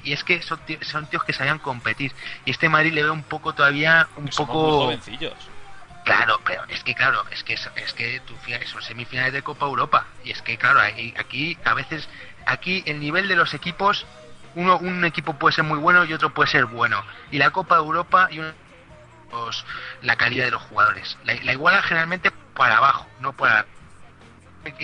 [0.03, 2.11] Y es que son, tíos, son tíos que sabían competir.
[2.45, 4.61] Y este Madrid le ve un poco todavía, un Somos poco...
[4.63, 5.33] muy jovencillos.
[6.03, 10.05] Claro, pero es que claro, es que es que fia- son semifinales de Copa Europa
[10.23, 12.09] y es que claro, ahí- aquí a veces
[12.45, 14.05] aquí el nivel de los equipos
[14.55, 17.77] uno un equipo puede ser muy bueno y otro puede ser bueno y la Copa
[17.77, 18.53] Europa y un-
[19.31, 19.65] los-
[20.01, 21.17] la calidad de los jugadores.
[21.23, 23.65] La, la iguala generalmente para abajo, no para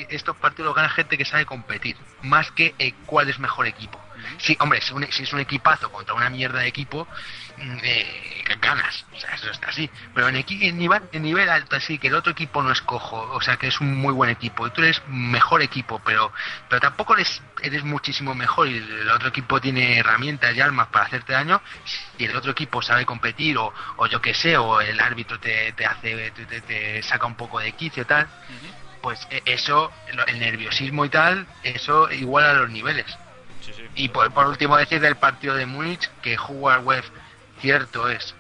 [0.10, 4.00] estos partidos los gana gente que sabe competir, más que eh, cuál es mejor equipo.
[4.38, 7.08] Sí, hombre, si, un- si es un equipazo contra una mierda de equipo,
[7.58, 9.90] mm, eh, ganas, o sea, eso está así.
[10.14, 12.82] Pero en, equi- en, nivel, en nivel alto, así que el otro equipo no es
[12.82, 16.32] cojo, o sea, que es un muy buen equipo, y tú eres mejor equipo, pero,
[16.68, 21.06] pero tampoco eres, eres muchísimo mejor, y el otro equipo tiene herramientas y armas para
[21.06, 21.62] hacerte daño,
[22.18, 25.72] y el otro equipo sabe competir, o, o yo que sé, o el árbitro te,
[25.74, 28.28] te hace, te, te- saca un poco de quicio tal,
[29.02, 29.92] pues eh, eso,
[30.28, 33.06] el nerviosismo y tal, eso iguala los niveles.
[34.00, 37.04] Y por, por último decir del partido de Múnich que Howard Webb
[37.60, 38.34] cierto es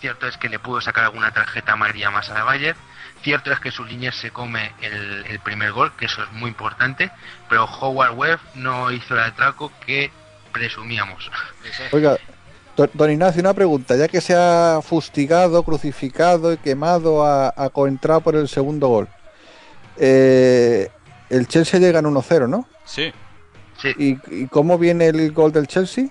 [0.00, 2.78] cierto es que le pudo sacar alguna tarjeta amarilla más a la Bayern
[3.20, 6.50] cierto es que su línea se come el, el primer gol que eso es muy
[6.50, 7.10] importante
[7.48, 10.12] pero Howard Webb no hizo el atraco que
[10.52, 11.28] presumíamos
[11.90, 12.16] Oiga,
[12.76, 13.96] don, don Ignacio, una pregunta.
[13.96, 19.08] Ya que se ha fustigado, crucificado y quemado a, a Coentrao por el segundo gol,
[19.96, 20.90] eh,
[21.28, 22.66] el Chelsea llega en 1-0, ¿no?
[22.84, 23.12] Sí,
[23.80, 26.06] sí ¿Y, ¿Y cómo viene el gol del Chelsea?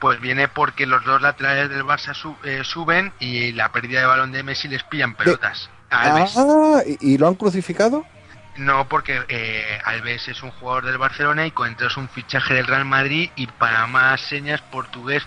[0.00, 4.06] pues viene porque los dos laterales del Barça su- eh, suben y la pérdida de
[4.06, 6.34] balón de Messi les pillan pelotas Alves.
[6.36, 8.04] Ah, ¿y, y lo han crucificado?
[8.56, 12.66] No, porque eh, Alves es un jugador del Barcelona y Coentrao es un fichaje del
[12.66, 15.22] Real Madrid y para más señas portugués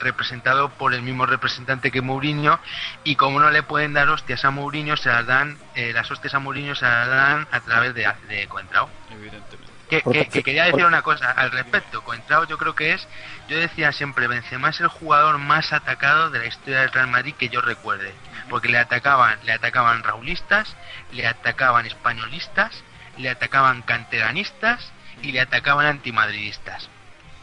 [0.00, 2.60] representado por el mismo representante que Mourinho
[3.04, 6.34] y como no le pueden dar hostias a Mourinho se las dan eh, las hostias
[6.34, 9.67] a Mourinho se las dan a través de, de Coentrao evidentemente.
[9.88, 12.02] Que, Porque- que- que quería decir una cosa al respecto.
[12.02, 13.06] Coentrao yo creo que es,
[13.48, 17.34] yo decía siempre, Benzema es el jugador más atacado de la historia del Real Madrid
[17.38, 18.14] que yo recuerde.
[18.50, 20.76] Porque le atacaban, le atacaban raulistas,
[21.12, 22.82] le atacaban españolistas,
[23.16, 26.88] le atacaban canteranistas y le atacaban antimadridistas.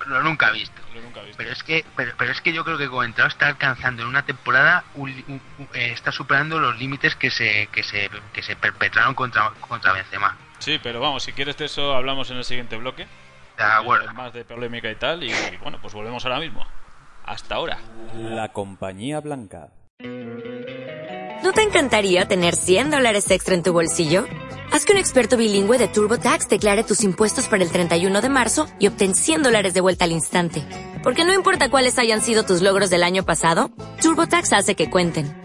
[0.05, 0.81] Lo nunca he visto.
[0.93, 1.37] Lo nunca he visto.
[1.37, 4.23] Pero es que, pero, pero es que yo creo que Coentrao está alcanzando en una
[4.23, 8.55] temporada, un- un- un- eh, está superando los límites que se, que se, que se
[8.55, 10.37] perpetraron contra, contra Benzema.
[10.65, 13.05] Sí, pero vamos, si quieres de eso hablamos en el siguiente bloque.
[13.55, 14.11] De acuerdo.
[14.13, 15.23] Más de polémica y tal.
[15.23, 16.65] Y, bueno, pues volvemos ahora mismo.
[17.23, 17.77] Hasta ahora.
[18.15, 19.69] La Compañía Blanca.
[19.99, 24.25] ¿No te encantaría tener 100 dólares extra en tu bolsillo?
[24.71, 28.65] Haz que un experto bilingüe de TurboTax declare tus impuestos para el 31 de marzo
[28.79, 30.63] y obtén 100 dólares de vuelta al instante.
[31.03, 33.69] Porque no importa cuáles hayan sido tus logros del año pasado,
[34.01, 35.44] TurboTax hace que cuenten.